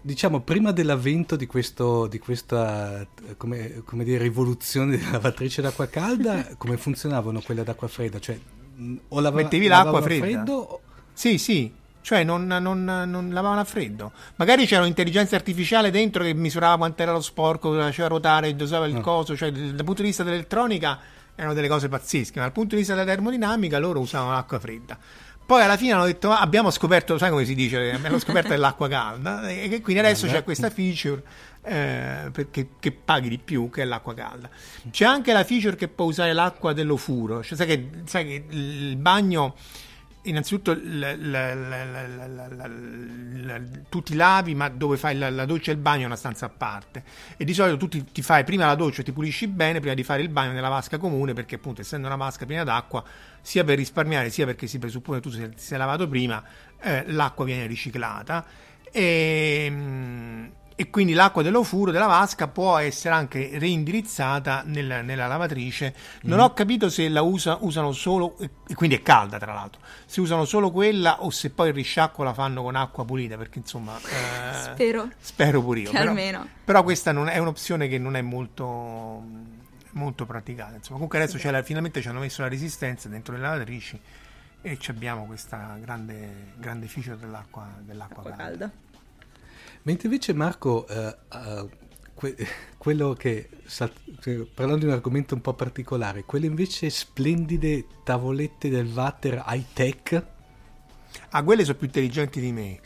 [0.00, 6.54] diciamo, prima dell'avvento di, questo, di questa come, come dire, rivoluzione della lavatrice d'acqua calda,
[6.58, 8.18] come funzionavano quelle d'acqua fredda?
[8.18, 8.38] Cioè,
[9.08, 10.24] o lava- Mettevi l'acqua fredda?
[10.24, 10.80] freddo o-
[11.12, 14.12] Sì, sì, cioè non, non, non lavavano a freddo.
[14.36, 18.96] Magari c'era un'intelligenza artificiale dentro che misurava quanto era lo sporco, faceva ruotare, dosava il
[18.96, 19.00] Ah.
[19.00, 20.98] coso, cioè dal dal punto di vista dell'elettronica
[21.34, 24.98] erano delle cose pazzesche, ma dal punto di vista della termodinamica loro usavano l'acqua fredda.
[25.52, 27.92] Poi alla fine hanno detto: "Ah, abbiamo scoperto, sai come si dice?
[27.92, 29.46] Abbiamo scoperto dell'acqua calda.
[29.50, 31.22] E quindi adesso c'è questa feature
[31.62, 34.48] eh, perché, che paghi di più, che è l'acqua calda.
[34.90, 37.42] C'è anche la feature che può usare l'acqua dell'ofuro.
[37.42, 39.54] Cioè, sai, che, sai che il bagno.
[40.24, 45.28] Innanzitutto l- l- l- l- l- l- l- tu ti lavi, ma dove fai la,
[45.30, 47.02] la doccia e il bagno è una stanza a parte.
[47.36, 50.04] E di solito tu ti, ti fai prima la doccia, ti pulisci bene prima di
[50.04, 53.02] fare il bagno nella vasca comune, perché appunto essendo una vasca piena d'acqua,
[53.40, 56.40] sia per risparmiare, sia perché si presuppone che tu sei- sei lavato prima,
[56.80, 58.46] eh, l'acqua viene riciclata.
[58.92, 60.44] E, mm,
[60.74, 65.94] e quindi l'acqua dell'ofuro della vasca può essere anche reindirizzata nel- nella lavatrice.
[66.22, 70.20] Non ho capito se la usa- usano solo, e quindi è calda tra l'altro, se
[70.20, 73.98] usano solo quella o se poi il risciacquo la fanno con acqua pulita, perché insomma...
[73.98, 75.90] eh, Spero Spero pure io.
[75.90, 76.46] che Però, almeno.
[76.64, 79.22] però questa non è un'opzione che non è molto,
[79.92, 80.74] molto praticata.
[80.76, 84.00] Insomma, comunque adesso c'è la- finalmente ci hanno messo la resistenza dentro le lavatrici
[84.62, 88.58] e ci abbiamo questa grande, grande feature dell'acqua, dell'acqua acqua calda.
[88.70, 88.70] calda.
[89.82, 91.68] Mentre invece Marco, eh, eh,
[92.14, 92.36] que-
[92.78, 98.68] quello che, sal- cioè, parlando di un argomento un po' particolare, quelle invece splendide tavolette
[98.68, 100.24] del water high tech,
[101.34, 102.80] Ah, quelle sono più intelligenti di me.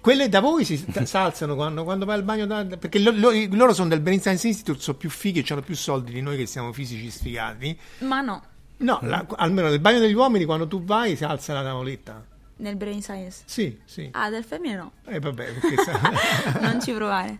[0.00, 3.72] quelle da voi si alzano quando, quando vai al bagno, da- perché lo- lo- loro
[3.74, 6.46] sono del Brain Science Institute, sono più fighi e hanno più soldi di noi che
[6.46, 7.76] siamo fisici sfigati.
[8.00, 8.42] Ma no,
[8.78, 12.24] No, la- almeno nel bagno degli uomini quando tu vai si alza la tavoletta.
[12.56, 13.42] Nel brain science.
[13.46, 14.08] Sì, sì.
[14.12, 14.92] Ah, del femmine no.
[15.06, 17.38] E vabbè, perché sa- non ci provare.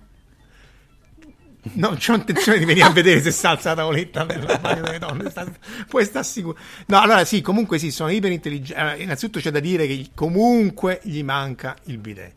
[1.75, 4.83] non c'ho intenzione di venire a vedere se si alza la tavoletta per il bagno
[4.83, 5.31] delle donne.
[5.31, 5.51] sta-
[5.89, 6.59] puoi stare sicuro.
[6.87, 8.79] No, allora sì, comunque sì, sono iper intelligenti.
[8.81, 12.33] Allora, innanzitutto c'è da dire che comunque gli manca il bidet.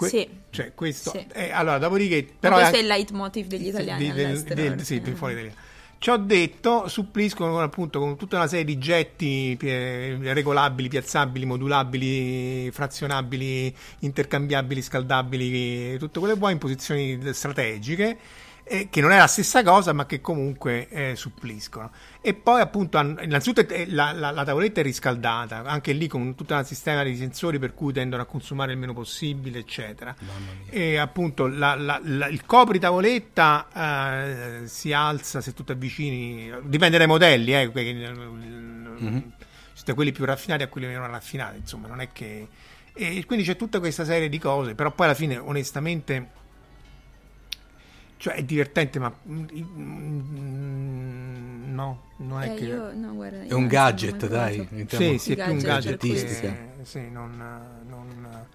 [0.00, 0.28] Sì.
[0.50, 1.10] Cioè, questo.
[1.10, 1.26] Sì.
[1.32, 2.26] eh, allora, dopodiché.
[2.38, 4.54] Però questo è è il leitmotiv degli italiani di- del- all'estero.
[4.62, 5.52] del- sì, per fuori Italia.
[6.00, 9.68] Ci ho detto, suppliscono con, appunto con tutta una serie di getti pi-
[10.32, 18.16] regolabili, piazzabili, modulabili, frazionabili, intercambiabili, scaldabili, tutto quello che vuoi in posizioni strategiche,
[18.68, 21.90] eh, che non è la stessa cosa, ma che comunque eh, suppliscono.
[22.20, 26.54] E poi appunto, innanzitutto eh, la, la- la tavoletta è riscaldata, anche lì con tutta
[26.54, 30.14] una sistema di sensori per cui tendono a consumare il meno possibile, eccetera.
[30.68, 31.74] E appunto la-
[32.28, 33.68] il copri tavoletta
[34.62, 39.32] eh, si alza se tu ti avvicini, dipende dai modelli, eh, perché, Mhm.
[39.84, 42.48] da quelli più raffinati a quelli meno raffinati, insomma, non è che...
[43.00, 46.30] E quindi c'è tutta questa serie di cose, però poi alla fine onestamente...
[48.18, 49.46] Cioè è divertente, ma mm,
[51.74, 54.68] no, non è Eh, che io, no, guarda, è un ci gadget, dai.
[54.72, 56.56] entriamo- sì, sì, è più un gadget gadgetistica.
[56.82, 57.36] sì, non,
[57.88, 58.46] non-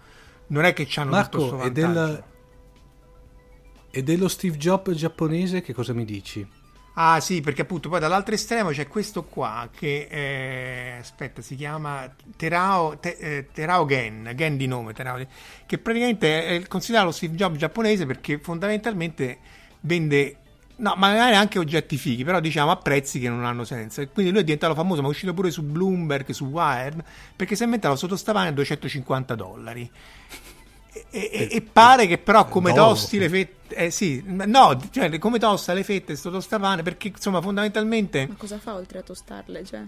[0.48, 2.24] non è che c'hanno tutto Marco, e, del, vantaggio.
[3.92, 6.46] e dello Steve Jobs giapponese che cosa mi dici?
[6.96, 12.08] Ah sì, perché appunto poi dall'altro estremo c'è questo qua che eh, aspetta, si chiama
[12.38, 15.26] Terao, Te- eh, Terao Gen, Gen di nome, Terao,
[15.66, 19.40] che praticamente è considerato lo Steve Jobs giapponese perché fondamentalmente
[19.82, 20.38] vende
[20.76, 24.06] No, magari anche oggetti fighi, però diciamo a prezzi che non hanno senso.
[24.08, 27.02] Quindi lui è diventato famoso, ma è uscito pure su Bloomberg, su Wired,
[27.36, 29.90] perché si è inventato sottostapane a 250 dollari.
[30.94, 32.90] E, e- e pare che però come d'oro.
[32.90, 37.42] tosti le fette, eh sì, no, cioè come tosta le fette sto tostapane, perché insomma
[37.42, 39.64] fondamentalmente Ma cosa fa oltre a tostarle?
[39.66, 39.82] Cioè,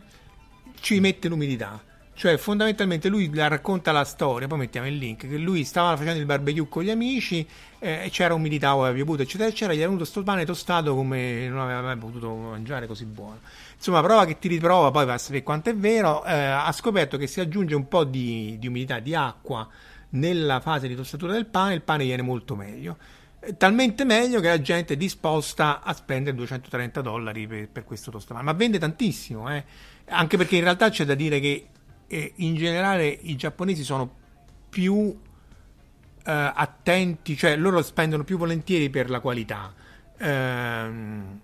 [0.79, 1.79] ci mette l'umidità.
[2.17, 6.17] Cioè, fondamentalmente lui la racconta la storia, poi mettiamo il link, che lui stava facendo
[6.17, 7.45] il barbecue con gli amici
[7.77, 10.95] eh, e c'era umidità o aveva piovuto, eccetera, eccetera, gli era venuto sto pane tostato
[10.95, 13.39] come non aveva mai potuto mangiare così buono.
[13.75, 17.17] Insomma, prova che ti riprova, poi va a sapere quanto è vero, eh, ha scoperto
[17.17, 19.67] che si aggiunge un po' di, di umidità, di acqua
[20.15, 22.97] nella fase di tostatura del pane, il pane viene molto meglio.
[23.39, 28.11] Eh, Talmente meglio che la gente è disposta a spendere 230 dollari per, per questo
[28.11, 29.63] tostapane, ma vende tantissimo, eh.
[30.07, 31.67] anche perché in realtà c'è da dire che
[32.07, 34.23] eh, in generale i giapponesi sono
[34.69, 35.15] più
[36.25, 39.73] eh, attenti, cioè loro spendono più volentieri per la qualità.
[40.17, 41.41] Ehm,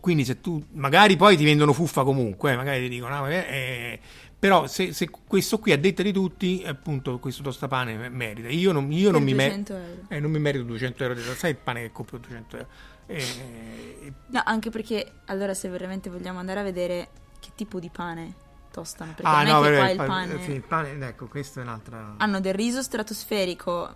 [0.00, 3.46] quindi se tu magari poi ti vendono fuffa comunque, eh, magari ti dicono, "Ah, eh,
[3.48, 4.00] eh",
[4.42, 8.48] però se, se questo qui a detta di tutti, appunto questo tostapane me- merita.
[8.48, 10.06] Io non, io non mi merito 200 euro.
[10.08, 12.68] eh, non mi merito 200 euro di sai il pane che compro 200 euro.
[13.06, 18.34] Eh, No, anche perché allora se veramente vogliamo andare a vedere che tipo di pane
[18.72, 20.42] tostano, perché ah non no, è che vabbè, qua il il pa- pane...
[20.42, 22.14] sì, il pane, ecco, questa è un'altra...
[22.16, 23.94] Hanno del riso stratosferico,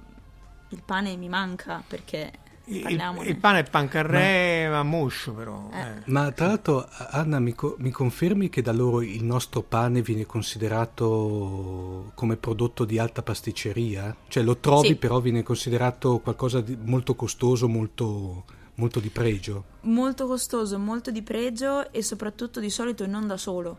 [0.69, 2.31] il pane mi manca perché
[2.69, 5.69] Il, il pane è pancarré, ma moscio però.
[5.73, 5.79] Eh.
[5.81, 6.03] eh.
[6.07, 10.27] Ma tra l'altro, Anna, mi, co- mi confermi che da loro il nostro pane viene
[10.27, 14.15] considerato come prodotto di alta pasticceria?
[14.29, 14.97] Cioè lo trovi, Sì.
[14.97, 18.45] però viene considerato qualcosa di molto costoso, molto,
[18.75, 19.65] molto di pregio.
[19.83, 23.79] molto costoso, molto di pregio e soprattutto di solito non da solo.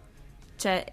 [0.56, 0.86] Cioè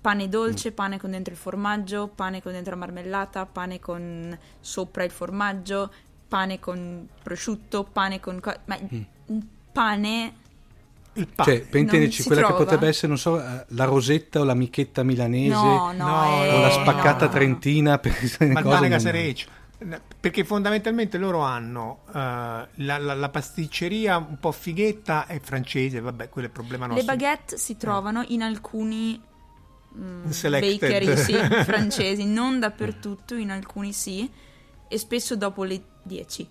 [0.00, 0.74] pane dolce, Mm.
[0.74, 5.92] pane con dentro il formaggio, pane con dentro la marmellata, pane con sopra il formaggio,
[6.32, 8.40] pane con prosciutto, pane con...
[8.40, 9.00] co- ma Mm.
[9.26, 10.34] un pane...
[11.14, 11.50] Il pane.
[11.58, 12.62] Cioè, per intenderci, quella che trova.
[12.64, 16.54] potrebbe essere, non so, eh, la rosetta o la michetta milanese No, no, no, è-
[16.54, 17.30] o la Eh, spaccata no.
[17.32, 17.98] trentina.
[17.98, 18.12] Per
[18.50, 19.48] ma il pane casereccio.
[20.20, 22.66] Perché fondamentalmente loro hanno eh, la,
[22.98, 27.12] la- la pasticceria un po' fighetta è francese, vabbè, quello è il problema Le nostro.
[27.14, 29.20] baguette si trovano in alcuni
[29.98, 30.78] mm, Selected.
[30.80, 34.30] bakery sì, francesi, non dappertutto, in alcuni sì,
[34.88, 36.48] e spesso dopo le 10.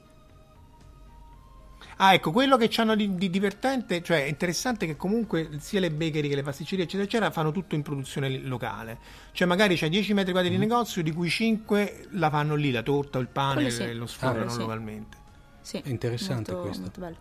[1.98, 5.92] Ah, ecco, quello che hanno di, di divertente, cioè è interessante che comunque sia le
[5.92, 8.98] bakery che le pasticcerie, eccetera, eccetera, fanno tutto in produzione locale.
[9.32, 12.82] Cioè magari c'è 10 metri quadri di negozio, di cui 5 la fanno lì, la
[12.82, 13.84] torta o il pane, sì.
[13.84, 14.58] e lo Quello sì.
[14.58, 15.18] localmente.
[15.62, 16.82] Sì, È interessante molto, questo.
[16.82, 17.18] molto bello.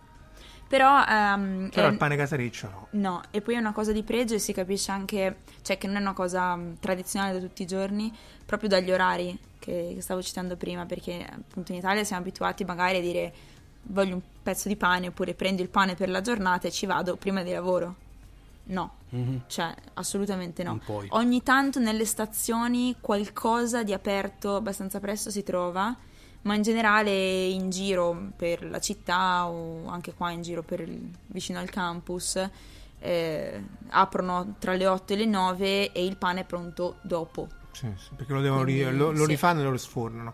[0.71, 2.87] Però, ehm, Però è- il pane casareccio no.
[2.91, 5.97] no, e poi è una cosa di pregio e si capisce anche, cioè che non
[5.97, 8.09] è una cosa mh, tradizionale da tutti i giorni,
[8.45, 12.99] proprio dagli orari che, che stavo citando prima, perché appunto in Italia siamo abituati magari
[12.99, 13.33] a dire
[13.83, 17.17] voglio un pezzo di pane oppure prendo il pane per la giornata e ci vado
[17.17, 17.95] prima di lavoro.
[18.63, 19.41] No, Mhm.
[19.47, 20.79] cioè assolutamente no.
[21.09, 25.93] Ogni tanto nelle stazioni qualcosa di aperto abbastanza presto si trova,
[26.43, 31.09] ma in generale in giro per la città o anche qua in giro per il-
[31.27, 32.39] vicino al campus
[33.03, 37.47] eh, aprono tra le 8 e le 9 e il pane è pronto dopo.
[37.71, 39.29] Sì, sì, perché lo, devono ri- Quindi, lo, lo sì.
[39.31, 40.33] rifanno e lo sfornano.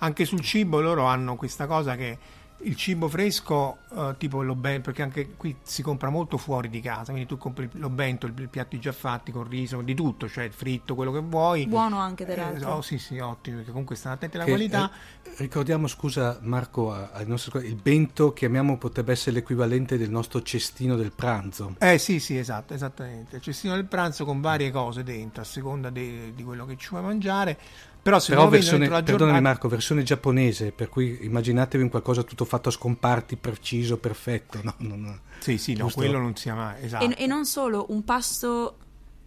[0.00, 2.18] Anche sul cibo loro hanno questa cosa che
[2.60, 7.12] il cibo fresco, eh, tipo l'obento, perché anche qui si compra molto fuori di casa,
[7.12, 10.94] quindi tu compri l'obento, i piatti già fatti con riso, di tutto, cioè il fritto,
[10.94, 11.66] quello che vuoi.
[11.66, 12.74] Buono anche Eh, dall'altro.
[12.74, 14.90] oh, sì, sì, ottimo, perché comunque stanno attenti alla Che, qualità.
[15.22, 20.10] eh, ricordiamo, scusa Marco, a- ai nostri ascoltatori, il bento chiamiamo potrebbe essere l'equivalente del
[20.10, 21.74] nostro cestino del pranzo.
[21.78, 23.36] Eh sì, sì, esatto, esattamente.
[23.36, 26.88] Il cestino del pranzo con varie cose dentro, a seconda de- di quello che ci
[26.90, 27.58] vuoi mangiare.
[28.06, 29.54] Però se Però versione, dentro la perdonami giornata...
[29.54, 34.60] Marco, versione giapponese, per cui immaginatevi un qualcosa tutto fatto a scomparti, preciso, perfetto.
[34.62, 35.18] No, no, no.
[35.40, 35.98] Sì, sì, no, Giusto?
[36.02, 36.84] quello non sia mai...
[36.84, 37.04] Esatto.
[37.04, 38.76] E, e non solo, un pasto,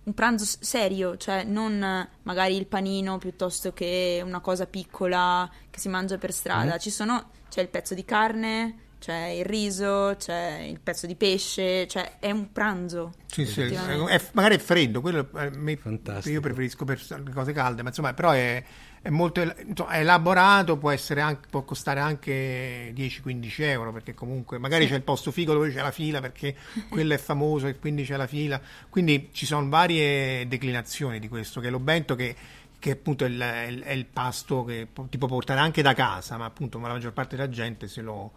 [0.04, 5.90] un pranzo serio, cioè non magari il panino piuttosto che una cosa piccola che si
[5.90, 6.76] mangia per strada.
[6.76, 6.80] Mm.
[6.80, 11.88] Ci sono, c'è il pezzo di carne, c'è il riso, c'è il pezzo di pesce,
[11.88, 13.14] cioè è un pranzo.
[13.28, 16.30] Sì, sì, è- è- magari è freddo, quello eh, me- Fantastico.
[16.36, 18.62] io preferisco per le cose calde, ma insomma, però è,
[19.02, 24.58] è molto insomma, è elaborato, può, essere anche, può costare anche 10-15 euro, perché comunque
[24.58, 26.54] magari c'è il posto figo dove c'è la fila, perché
[26.90, 31.62] quello è famoso e quindi c'è la fila, quindi ci sono varie declinazioni di questo,
[31.62, 32.36] che è l'obento che
[32.80, 35.94] che appunto è il, è il- è il pasto che ti può portare anche da
[35.94, 38.32] casa, ma appunto la maggior parte della gente se lo,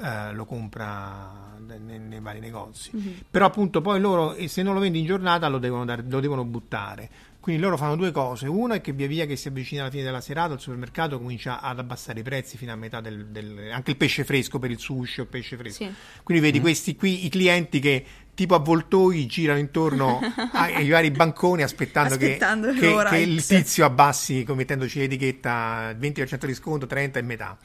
[0.00, 2.90] eh, lo compra nei, nei vari negozi.
[3.30, 6.44] Però appunto poi loro, se non lo vendi in giornata, lo devono, dare- lo devono
[6.44, 7.08] buttare.
[7.46, 8.48] Quindi loro fanno due cose.
[8.48, 11.60] Una è che via via che si avvicina alla fine della serata, il supermercato comincia
[11.60, 14.80] ad abbassare i prezzi fino a metà del, del- anche il pesce fresco per il
[14.80, 15.84] sushi o il pesce fresco.
[15.84, 15.94] Sì.
[16.24, 20.18] Quindi vedi questi qui, i clienti che tipo avvoltoi girano intorno
[20.54, 26.46] ai, vari banconi aspettando, che- Aspettando che, l'ora che il tizio abbassi, mettendoci l'etichetta 20%
[26.46, 27.56] di sconto, 30 e metà.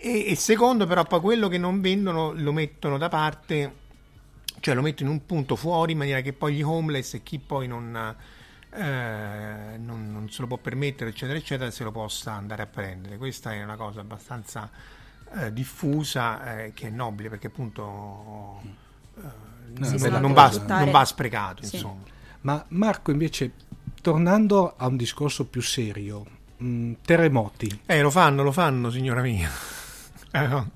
[0.00, 3.74] E, e secondo però poi quello che non vendono lo mettono da parte,
[4.60, 7.38] cioè lo mettono in un punto fuori in maniera che poi gli homeless e chi
[7.38, 8.14] poi non,
[8.70, 13.16] eh, non, non se lo può permettere, eccetera, eccetera, se lo possa andare a prendere.
[13.16, 14.70] Questa è una cosa abbastanza
[15.34, 18.60] eh, diffusa eh, che è nobile perché appunto
[19.16, 19.20] eh,
[19.78, 21.74] non, bella non va, non va sprecato, Sì.
[21.76, 22.02] insomma.
[22.42, 23.52] Ma Marco, invece,
[24.00, 26.24] tornando a un discorso più serio,
[26.56, 27.80] mh, terremoti.
[27.84, 29.50] Eh, lo fanno, lo fanno, signora mia.
[30.32, 30.70] No.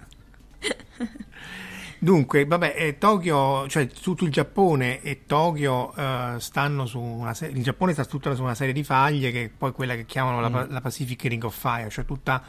[1.99, 7.57] Dunque, vabbè, eh, Tokyo, cioè tutto il Giappone e Tokyo eh, stanno su una serie,
[7.57, 10.41] il Giappone sta tutta su una serie di faglie che è poi quella che chiamano
[10.41, 12.43] la, pa- la Pacific Ring of Fire, cioè tutta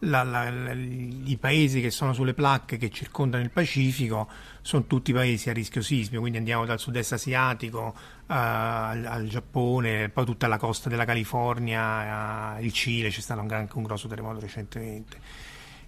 [0.00, 4.28] la- la- la- i paesi che sono sulle placche che circondano il Pacifico
[4.62, 10.08] sono tutti paesi a rischio sismico, quindi andiamo dal sud-est asiatico eh, al, al Giappone,
[10.08, 14.38] poi tutta la costa della California, eh, il Cile, c'è stato anche un grosso terremoto
[14.38, 15.18] recentemente.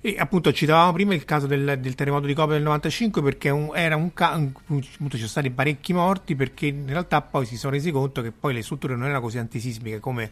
[0.06, 3.72] E appunto citavamo prima il caso del, del terremoto di Kobe del 95 perché un-
[3.74, 7.90] era un caso, ci sono stati parecchi morti perché in realtà poi si sono resi
[7.90, 10.30] conto che poi le strutture non erano così antisismiche come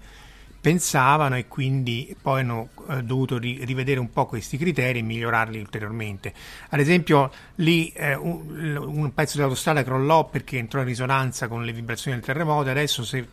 [0.61, 5.59] pensavano e quindi poi hanno eh, dovuto ri- rivedere un po' questi criteri e migliorarli
[5.59, 6.33] ulteriormente.
[6.69, 11.73] Ad esempio lì eh, un, un pezzo dell'autostrada crollò perché entrò in risonanza con le
[11.73, 13.27] vibrazioni del terremoto adesso se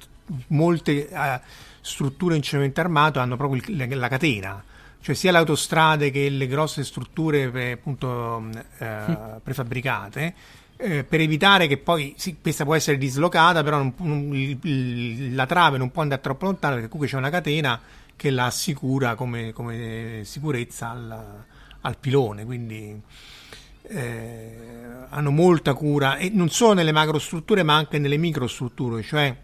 [0.47, 1.39] molte eh,
[1.81, 4.63] strutture in cemento armato hanno proprio il- la, la catena
[5.01, 10.33] cioè sia le autostrade che le grosse strutture eh, appunto mh, eh, prefabbricate
[10.77, 14.59] eh, per evitare che poi sì, questa può essere dislocata però non- non-
[15.33, 17.79] la trave non può andare troppo lontano perché comunque c'è una catena
[18.15, 21.43] che la assicura come, come sicurezza al,
[21.81, 22.99] al pilone quindi
[23.83, 24.57] eh,
[25.09, 29.35] hanno molta cura e non solo nelle macrostrutture ma anche nelle microstrutture cioè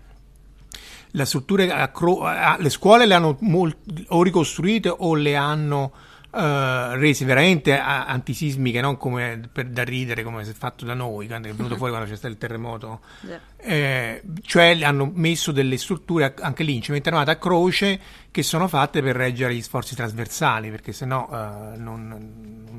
[1.11, 3.75] le strutture a cro- a- le scuole le hanno mol-
[4.09, 5.91] o ricostruite o le hanno
[6.29, 10.93] eh, rese veramente a- antisismiche, non come per da ridere come si è fatto da
[10.93, 12.99] noi, quando è venuto fuori quando c'è stato il terremoto.
[13.21, 13.39] Già.
[13.59, 17.99] Eh, cioè hanno messo delle strutture anche lì in cemento armato a croce
[18.29, 22.07] che sono fatte per reggere gli sforzi trasversali perché sennò eh, non,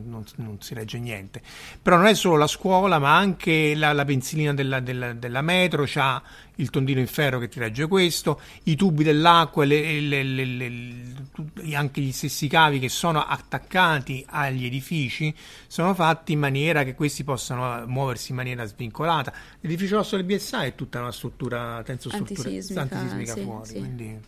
[0.07, 1.43] non, non si regge niente
[1.83, 5.83] però non è solo la scuola ma anche la, la pensilina della, della- della metro
[5.85, 6.23] c'ha
[6.59, 12.01] il tondino in ferro che ti regge questo i tubi dell'acqua le- le- le- anche
[12.01, 15.35] gli stessi cavi che sono attaccati agli edifici
[15.67, 20.65] sono fatti in maniera che questi possano muoversi in maniera svincolata l'edificio nostro del BSA
[20.65, 23.79] è tutta una struttura tensostruttura Antisismica, antisismica sì, fuori sì.
[23.79, 24.21] quindi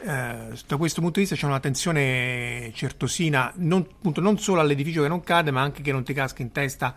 [0.00, 5.08] eh, da questo punto di vista c'è un'attenzione certosina non, appunto, non solo all'edificio che
[5.08, 6.94] non cade ma anche che non ti casca in testa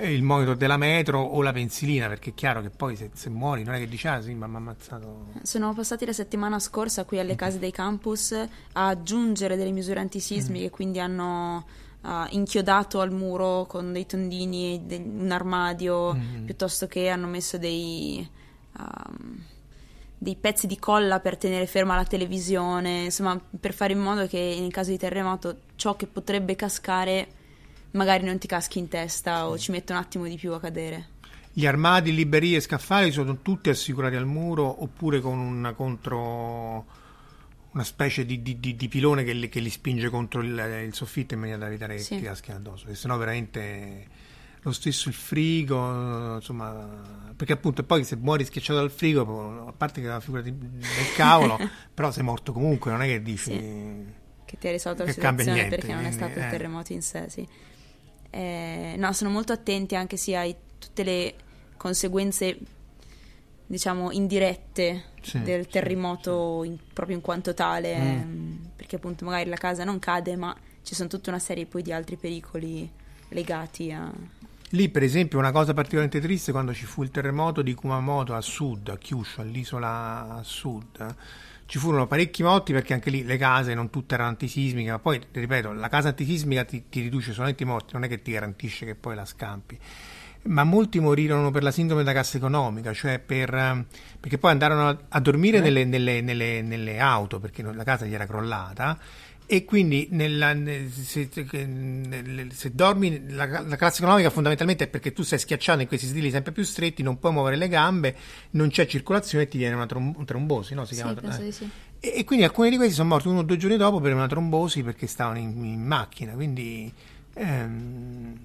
[0.00, 3.62] il monitor della metro o la pensilina perché è chiaro che poi se, se muori
[3.62, 7.04] non è che dici ah sì ma mi ha ammazzato Sono passati la settimana scorsa
[7.04, 11.66] qui alle case dei campus a aggiungere delle misure antisismiche, quindi hanno
[12.02, 18.26] ah, inchiodato al muro con dei tondini de- un armadio, piuttosto che hanno messo dei,
[18.78, 19.44] ehm,
[20.16, 24.38] dei pezzi di colla per tenere ferma la televisione, insomma per fare in modo che
[24.38, 27.40] in caso di terremoto ciò che potrebbe cascare
[27.92, 31.08] magari non ti caschi in testa o ci mette un attimo di più a cadere.
[31.52, 37.00] Gli armadi, librerie e scaffali sono tutti assicurati al muro oppure con una contro
[37.72, 40.94] una specie di, di- di- di pilone che li, che li spinge contro il, il
[40.94, 42.16] soffitto in maniera da evitare che Sì.
[42.16, 44.06] ti caschi addosso, perché sennò veramente
[44.60, 50.00] lo stesso il frigo, insomma, perché appunto poi se muori schiacciato dal frigo, a parte
[50.00, 50.54] che è una figura del
[51.16, 51.58] cavolo,
[51.92, 53.50] però sei morto comunque, non è che dici...
[54.44, 56.50] che ti ha risolto la Che situazione niente, perché non è stato il eh.
[56.50, 57.46] terremoto in sé, sì.
[58.34, 61.34] Eh, no, sono molto attenti anche sia a tutte le
[61.76, 62.58] conseguenze,
[63.66, 68.00] diciamo, indirette Sì, del sì, terremoto in- proprio in quanto tale, Mm.
[68.00, 71.82] ehm, perché appunto magari la casa non cade, ma ci sono tutta una serie poi
[71.82, 72.90] di altri pericoli
[73.28, 74.10] legati a...
[74.70, 78.40] Lì, per esempio, una cosa particolarmente triste quando ci fu il terremoto di Kumamoto a
[78.40, 81.14] sud, a Kyushu, all'isola a sud.
[81.72, 85.18] Ci furono parecchi morti perché anche lì le case non tutte erano antisismiche, ma poi,
[85.32, 88.84] ripeto, la casa antisismica ti, ti riduce solamente i morti, non è che ti garantisce
[88.84, 89.78] che poi la scampi.
[90.48, 93.86] ma molti morirono per la sindrome da cassa economica, cioè per, eh,
[94.20, 95.60] perché poi andarono a, a dormire eh.
[95.62, 98.98] nelle, nelle, nelle, nelle, auto perché la casa gli era crollata
[99.52, 100.56] e quindi nella,
[100.88, 106.06] se, se, dormi la, la, classe economica fondamentalmente è perché tu sei schiacciato in questi
[106.06, 108.16] stili sempre più stretti non puoi muovere le gambe
[108.52, 110.86] non c'è circolazione e ti viene una trom- trombosi no?
[110.86, 111.52] si sì, chiama eh.
[111.52, 111.68] sì.
[112.00, 114.26] e, e, quindi alcuni di questi sono morti uno o due giorni dopo per una
[114.26, 116.90] trombosi perché stavano in, in macchina quindi
[117.34, 118.38] ehm,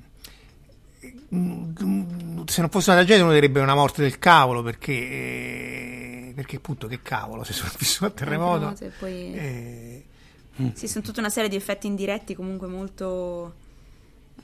[1.00, 7.02] se non fosse una tragedia uno direbbe una morte del cavolo perché perché appunto che
[7.02, 9.34] cavolo se sono vissuto al terremoto poi...
[9.34, 10.06] eh,
[10.62, 10.70] Mm.
[10.74, 13.54] Sì, sono tutta una serie di effetti indiretti comunque molto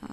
[0.00, 0.06] uh,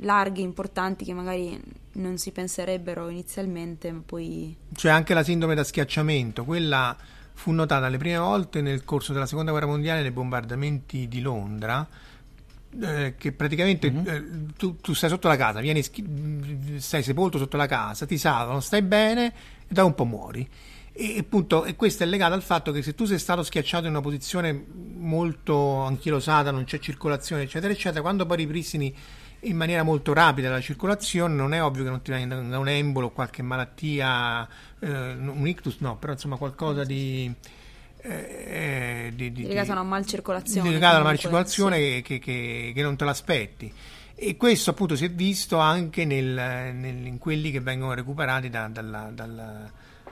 [0.00, 1.60] larghi, importanti, che magari
[1.92, 4.56] non si penserebbero inizialmente, ma poi...
[4.74, 6.96] C'è anche la sindrome da schiacciamento, quella
[7.32, 11.86] fu notata le prime volte nel corso della seconda guerra mondiale nei bombardamenti di Londra,
[12.80, 14.06] eh, che praticamente mm-hmm.
[14.06, 18.60] eh, tu, tu, stai sotto la casa, vieni, stai sepolto sotto la casa, ti salvano,
[18.60, 19.32] stai bene
[19.66, 20.48] e da un po' muori.
[20.98, 23.90] E, appunto, e questo è legato al fatto che se tu sei stato schiacciato in
[23.90, 24.64] una posizione
[24.96, 28.94] molto anchilosata, non c'è circolazione, eccetera, eccetera, quando poi ripristini
[29.40, 32.68] in maniera molto rapida la circolazione, non è ovvio che non ti venga da un
[32.68, 37.30] embolo, qualche malattia, eh, un ictus, no, però insomma qualcosa di.
[37.98, 42.02] Eh, di, di legato a una malcircolazione legato a una malcircolazione sì.
[42.02, 43.72] che, che, che, non te l'aspetti
[44.14, 48.68] e questo appunto si è visto anche nel, nel, in quelli che vengono recuperati da,
[48.68, 49.68] dalla, dalla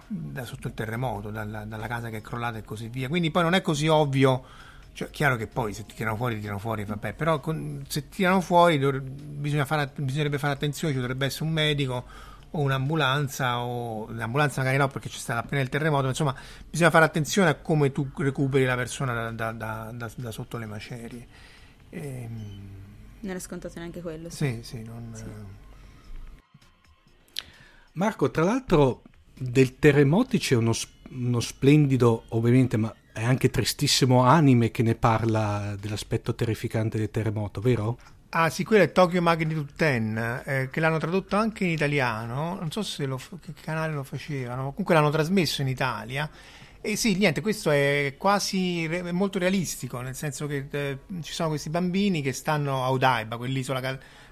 [0.07, 3.09] da sotto il terremoto, dalla, dalla, casa che è crollata e così via.
[3.09, 4.44] Quindi poi non è così ovvio.
[4.92, 8.09] Cioè, chiaro che poi se ti tirano fuori, ti tirano fuori, vabbè, però con, se
[8.09, 12.05] ti tirano fuori bisogna fare, bisognerebbe fare attenzione, ci dovrebbe essere un medico
[12.52, 16.32] o un'ambulanza, o l'ambulanza magari no perché c'è stato appena il terremoto, insomma
[16.70, 20.66] bisogna fare attenzione a come tu recuperi la persona da, da, da, da sotto le
[20.66, 21.26] macerie.
[21.90, 22.68] E, ehm,
[23.20, 24.30] non è scontato neanche quello.
[24.30, 25.11] Sì, sì, non...
[25.12, 25.24] sì.
[27.92, 29.02] Marco, tra l'altro
[29.37, 30.72] del terremoti c'è uno,
[31.11, 37.61] uno splendido, ovviamente, ma è anche tristissimo anime che ne parla dell'aspetto terrificante del terremoto,
[37.61, 37.99] vero?
[38.30, 40.14] Ah sì, quello è Tokyo Magnitude 10,
[40.45, 44.70] eh, che l'hanno tradotto anche in italiano, non so se lo, che canale lo facevano,
[44.70, 46.28] comunque l'hanno trasmesso in Italia.
[46.80, 51.51] E sì, niente, questo è quasi è molto realistico, nel senso che eh, ci sono
[51.51, 53.80] questi bambini che stanno a Odaiba, quell'isola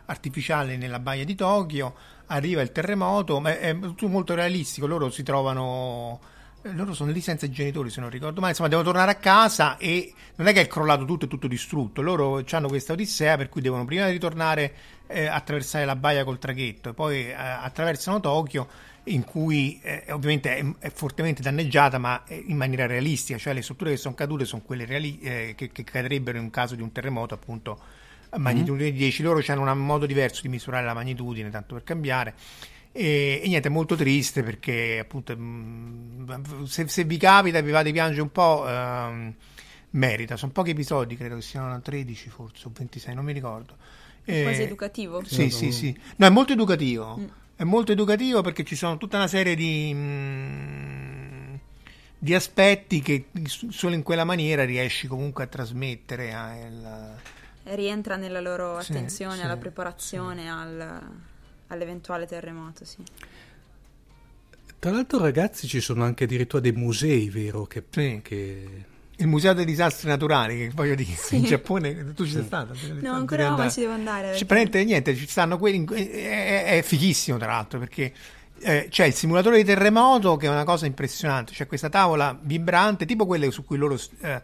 [0.06, 1.94] artificiale nella baia di Tokyo,
[2.26, 6.20] arriva il terremoto, ma è tutto molto realistico, loro si trovano
[6.64, 9.16] eh, loro sono lì senza i genitori se non ricordo male, insomma devono tornare a
[9.16, 13.36] casa e non è che è crollato tutto e tutto distrutto, loro hanno questa odissea
[13.36, 14.72] per cui devono prima ritornare
[15.08, 18.68] eh, attraversare la baia col traghetto e poi eh, attraversano Tokyo
[19.04, 23.90] in cui eh, ovviamente è, è, fortemente danneggiata ma in maniera realistica, cioè le strutture
[23.90, 27.34] che sono cadute sono quelle reali- eh, che, che cadrebbero in caso di un terremoto
[27.34, 27.80] appunto
[28.36, 28.98] magnitudine mm-hmm.
[28.98, 32.34] 10, loro hanno un modo diverso di misurare la magnitudine, tanto per cambiare.
[32.92, 37.70] E, e niente, è molto triste perché appunto mm, se, se vi capita e vi
[37.70, 39.34] va di piangere un po', ehm,
[39.92, 40.36] merita.
[40.36, 43.76] Sono pochi episodi, credo che siano 13 forse o 26, non mi ricordo.
[44.24, 45.22] È quasi educativo.
[45.24, 45.98] Sì, sì, sì.
[46.16, 47.16] No, è molto educativo.
[47.18, 47.26] Mm.
[47.56, 51.54] È molto educativo perché ci sono tutta una serie di, mm,
[52.18, 56.32] di aspetti che solo in quella maniera riesci comunque a trasmettere.
[56.34, 57.16] A, il,
[57.64, 60.48] rientra nella loro attenzione sì, alla preparazione sì.
[60.48, 61.00] al,
[61.68, 62.84] all'eventuale terremoto.
[62.84, 63.02] Sì.
[64.78, 67.66] Tra l'altro, ragazzi, ci sono anche addirittura dei musei, vero?
[67.66, 68.20] Che, sì.
[68.22, 68.84] che...
[69.16, 71.36] Il museo dei disastri naturali, che voglio dire, sì.
[71.36, 72.74] in Giappone tu ci sei stata?
[73.00, 74.36] No, ancora no, ma ci devo andare.
[74.44, 74.82] Perché...
[74.82, 75.84] Niente, ci stanno quelli.
[75.84, 78.12] È, è fighissimo, tra l'altro, perché
[78.58, 81.52] eh, c'è il simulatore di terremoto, che è una cosa impressionante.
[81.52, 83.96] C'è questa tavola vibrante, tipo quelle su cui loro.
[84.20, 84.42] Eh,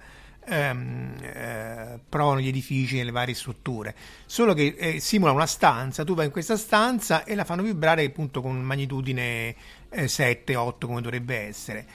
[0.48, 3.94] ehm, eh, provano gli edifici nelle varie strutture,
[4.26, 8.04] solo che eh, simula una stanza, tu vai in questa stanza e la fanno vibrare
[8.04, 9.54] appunto con magnitudine
[9.90, 11.86] eh, 7-8 come dovrebbe essere.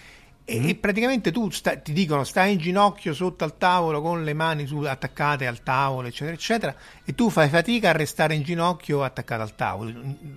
[0.46, 0.68] E, mm.
[0.68, 4.66] e praticamente tu sta, ti dicono stai in ginocchio sotto al tavolo con le mani
[4.66, 6.76] su, attaccate al tavolo, eccetera, eccetera,
[7.06, 9.92] e tu fai fatica a restare in ginocchio attaccato al tavolo,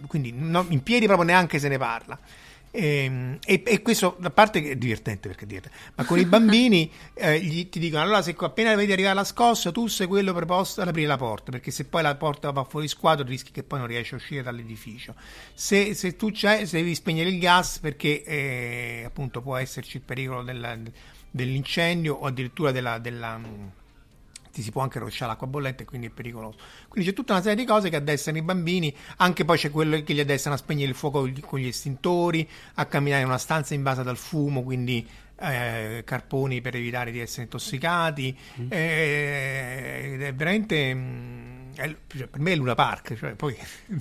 [0.06, 2.18] quindi no, in piedi proprio neanche se ne parla.
[2.70, 6.18] E, ehm, e, e, questo, a parte che è divertente perché è divertente, ma con
[6.18, 10.06] i bambini eh, gli, ti dicono: allora, se appena vedi arrivare la scossa, tu sei
[10.06, 13.52] quello preposto ad aprire la porta, perché se poi la porta va fuori squadro, rischi
[13.52, 15.14] che poi non riesci a uscire dall'edificio.
[15.54, 20.02] Se, se tu c'è, se devi spegnere il gas, perché eh, appunto può esserci il
[20.02, 20.76] pericolo della,
[21.30, 23.40] dell'incendio o addirittura della, della
[24.56, 26.56] ti si può anche rovesciare l'acqua bollente e quindi è pericoloso.
[26.88, 30.02] Quindi c'è tutta una serie di cose che addestrano i bambini, anche poi c'è quello
[30.02, 33.74] che gli addestrano a spegnere il fuoco con gli estintori, a camminare in una stanza
[33.74, 35.06] invasa dal fumo, quindi
[35.40, 38.34] eh, carponi per evitare di essere intossicati.
[38.62, 38.66] Mm.
[38.70, 40.94] Eh, è veramente...
[40.94, 43.54] Mh, mm, è- cioè, per me è Luna Park, cioè, poi...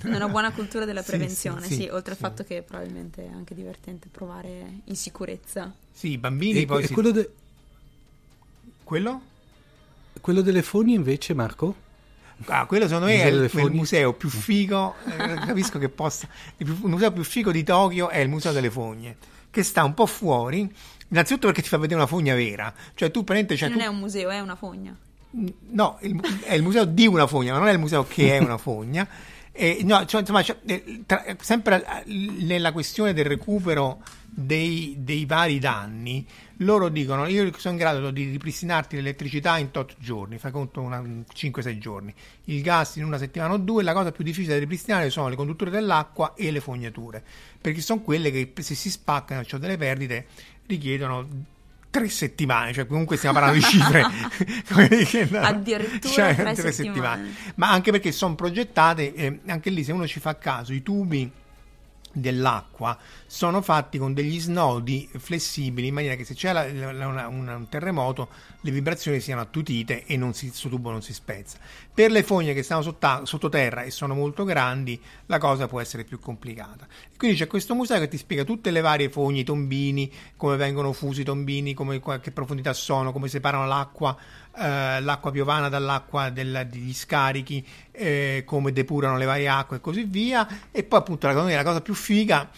[0.04, 2.22] Una buona cultura della Sì, prevenzione, sì, sì, sì, oltre al sì.
[2.22, 5.70] fatto che probabilmente è anche divertente provare in sicurezza.
[5.92, 6.82] Sì, i bambini E, poi...
[6.82, 7.30] e si- quello, de-
[8.84, 9.34] quello?
[10.26, 11.76] Quello delle fogne invece, Marco?
[12.46, 16.26] Ah, quello secondo me è il, il museo più figo, eh, capisco che possa,
[16.56, 19.16] il, più- il museo più figo di Tokyo è il Museo delle Fogne,
[19.52, 20.68] che sta un po' fuori,
[21.10, 23.56] innanzitutto perché ti fa vedere una fogna vera, cioè tu praticamente...
[23.56, 24.96] Cioè, non tu- è un museo, è una fogna.
[25.30, 28.38] No, il- è il museo di una fogna, ma non è il museo che è
[28.38, 29.06] una fogna.
[29.52, 34.02] E, no, cioè, insomma, cioè, eh, tra- sempre eh, nella questione del recupero
[34.38, 36.26] dei, dei vari danni,
[36.58, 41.02] loro dicono: Io sono in grado di ripristinarti l'elettricità in tot giorni, fai conto una-
[41.34, 42.12] 5-6 giorni,
[42.44, 43.82] il gas in una settimana o due.
[43.82, 47.24] La cosa più difficile da ripristinare sono le condutture dell'acqua e le fognature,
[47.58, 50.26] perché sono quelle che se si spaccano, cioè delle perdite,
[50.66, 51.26] richiedono
[51.88, 54.04] tre settimane, cioè comunque stiamo parlando di cifre
[54.70, 55.38] come dire, no?
[55.40, 57.34] Addirittura tre settimane.
[57.54, 61.30] ma anche perché sono progettate, eh, anche lì se uno ci fa caso, i tubi
[62.16, 67.26] dell'acqua sono fatti con degli snodi flessibili in maniera che se c'è la- la- una-
[67.28, 68.28] un, terremoto
[68.62, 71.58] le vibrazioni siano attutite e non si, il tubo non si spezza.
[71.92, 72.82] Per le fogne che stanno
[73.24, 76.86] sottoterra e sono molto grandi la cosa può essere più complicata.
[77.16, 80.92] Quindi c'è questo museo che ti spiega tutte le varie fogne, i tombini, come vengono
[80.92, 84.16] fusi i tombini, come, che profondità sono, come separano l'acqua,
[84.58, 90.04] eh, l'acqua piovana dall'acqua del- degli scarichi, eh, come depurano le varie acque e così
[90.04, 90.46] via.
[90.70, 92.48] E poi appunto la, la cosa più figa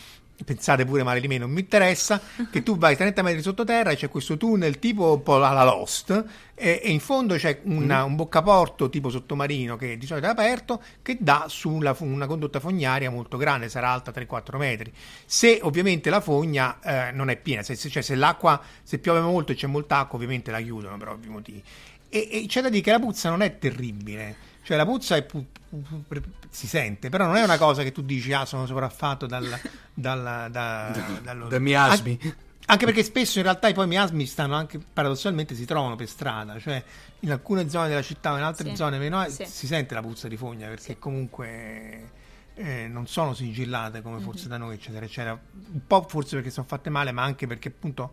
[0.44, 2.20] pensate pure male di me, non mi interessa,
[2.51, 6.24] che tu vai 30 metri sottoterra e c'è questo tunnel tipo un po' alla Lost
[6.55, 10.82] e, e in fondo c'è una- un boccaporto tipo sottomarino che di solito è aperto
[11.02, 14.93] che dà su una, una condotta fognaria molto grande, sarà alta 3-4 metri.
[15.27, 19.20] Se ovviamente la fogna eh, non è piena, se, se- cioè se l'acqua, se piove
[19.20, 21.62] molto e c'è molta acqua ovviamente la chiudono per ovvi motivi.
[22.10, 24.47] E, e c'è da dire che la puzza non è terribile.
[24.68, 27.90] Cioè la puzza è pu- pu- pu- si sente, però non è una cosa che
[27.90, 29.48] tu dici ah sono sopraffatto dal,
[29.94, 32.18] dal, da, dallo- Da miasmi.
[32.22, 32.34] An-
[32.66, 36.58] anche perché spesso in realtà i poi miasmi stanno anche paradossalmente si trovano per strada,
[36.60, 36.84] cioè
[37.20, 39.46] in alcune zone della città o in altre Sì, zone meno sì.
[39.46, 42.10] si sente la puzza di fogna perché comunque
[42.54, 44.48] eh, non sono sigillate come forse Mhm.
[44.50, 45.32] da noi eccetera eccetera.
[45.72, 48.12] Un po' forse perché sono fatte male ma anche perché appunto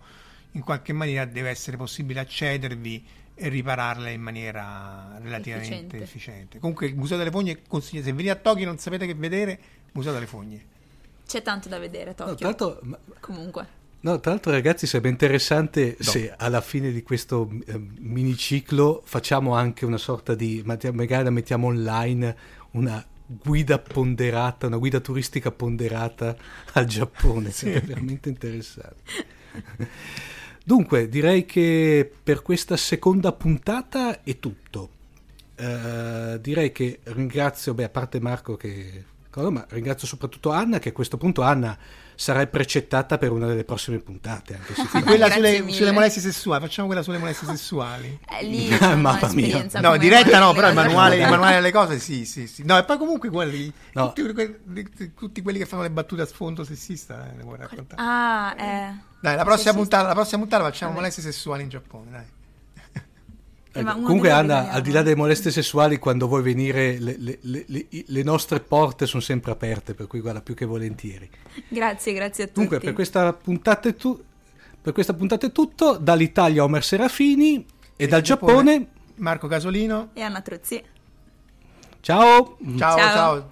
[0.52, 3.06] in qualche maniera deve essere possibile accedervi
[3.36, 6.02] e ripararle in maniera relativamente Efficiente.
[6.02, 6.60] efficiente.
[6.60, 9.60] Comunque il Museo delle Fogne consiglia, se venite a Tokyo e non sapete che vedere,
[9.92, 10.64] Museo delle Fogne.
[11.28, 12.36] C'è tanto da vedere a No, Tokyo.
[12.36, 13.68] tra l'altro, ma- Comunque.
[14.02, 19.86] no, tra l'altro, ragazzi, sarebbe interessante se alla fine di questo eh, miniciclo facciamo anche
[19.86, 22.36] una sorta di, magari la mettiamo online,
[22.72, 26.36] una guida ponderata, una guida turistica ponderata
[26.74, 29.02] al Giappone, sarebbe veramente interessante.
[30.68, 34.90] Dunque, direi che per questa seconda puntata è tutto.
[35.56, 39.04] Eh, direi che ringrazio, beh, a parte Marco che...
[39.36, 41.78] Ma ringrazio soprattutto Anna che a questo punto Anna
[42.16, 44.56] sarà precettata per una delle prossime puntate.
[44.56, 48.20] Anche se Quella sulle, sulle molestie sessuali, facciamo quella sulle molestie sessuali.
[48.36, 49.66] Eh, lì mamma mia.
[49.80, 52.64] No, diretta no, però il manuale, il manuale delle cose sì, sì, sì.
[52.66, 54.12] No, e poi comunque quelli, No.
[54.12, 54.60] tutti, que-
[55.16, 58.02] tutti quelli che fanno le battute a sfondo sessista, eh, le vuoi raccontare?
[58.02, 58.94] Ah, eh.
[59.22, 62.24] Dai, la prossima, puntata, la prossima puntata facciamo molestie sessuali in Giappone, dai.
[63.78, 67.40] Eh, Ecco, comunque Anna, al di là delle molestie sessuali, quando vuoi venire, le, le-
[67.42, 71.30] le- le- le nostre porte sono sempre aperte, per cui guarda, più che volentieri.
[71.68, 72.60] Grazie, grazie a tutti.
[72.60, 74.22] Dunque, per questa puntata è, tu-
[74.82, 75.98] per questa puntata è tutto.
[75.98, 77.66] Dall'Italia Omer Serafini
[77.98, 78.88] e dal Giappone.
[79.16, 80.82] Marco Casolino, E Anna Truzzi.
[82.02, 82.58] Ciao!
[82.78, 82.98] ciao, Ciao.
[83.00, 83.50] ciao.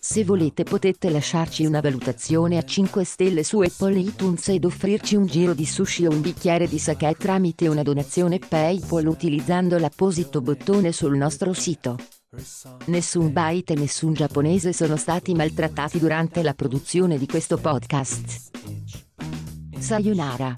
[0.00, 5.26] Se volete potete lasciarci una valutazione a 5 stelle su Apple iTunes ed offrirci un
[5.26, 10.92] giro di sushi o un bicchiere di sake tramite una donazione PayPal utilizzando l'apposito bottone
[10.92, 11.96] sul nostro sito.
[12.86, 18.50] Nessun byte e nessun giapponese sono stati maltrattati durante la produzione di questo podcast.
[19.78, 20.56] Sayonara.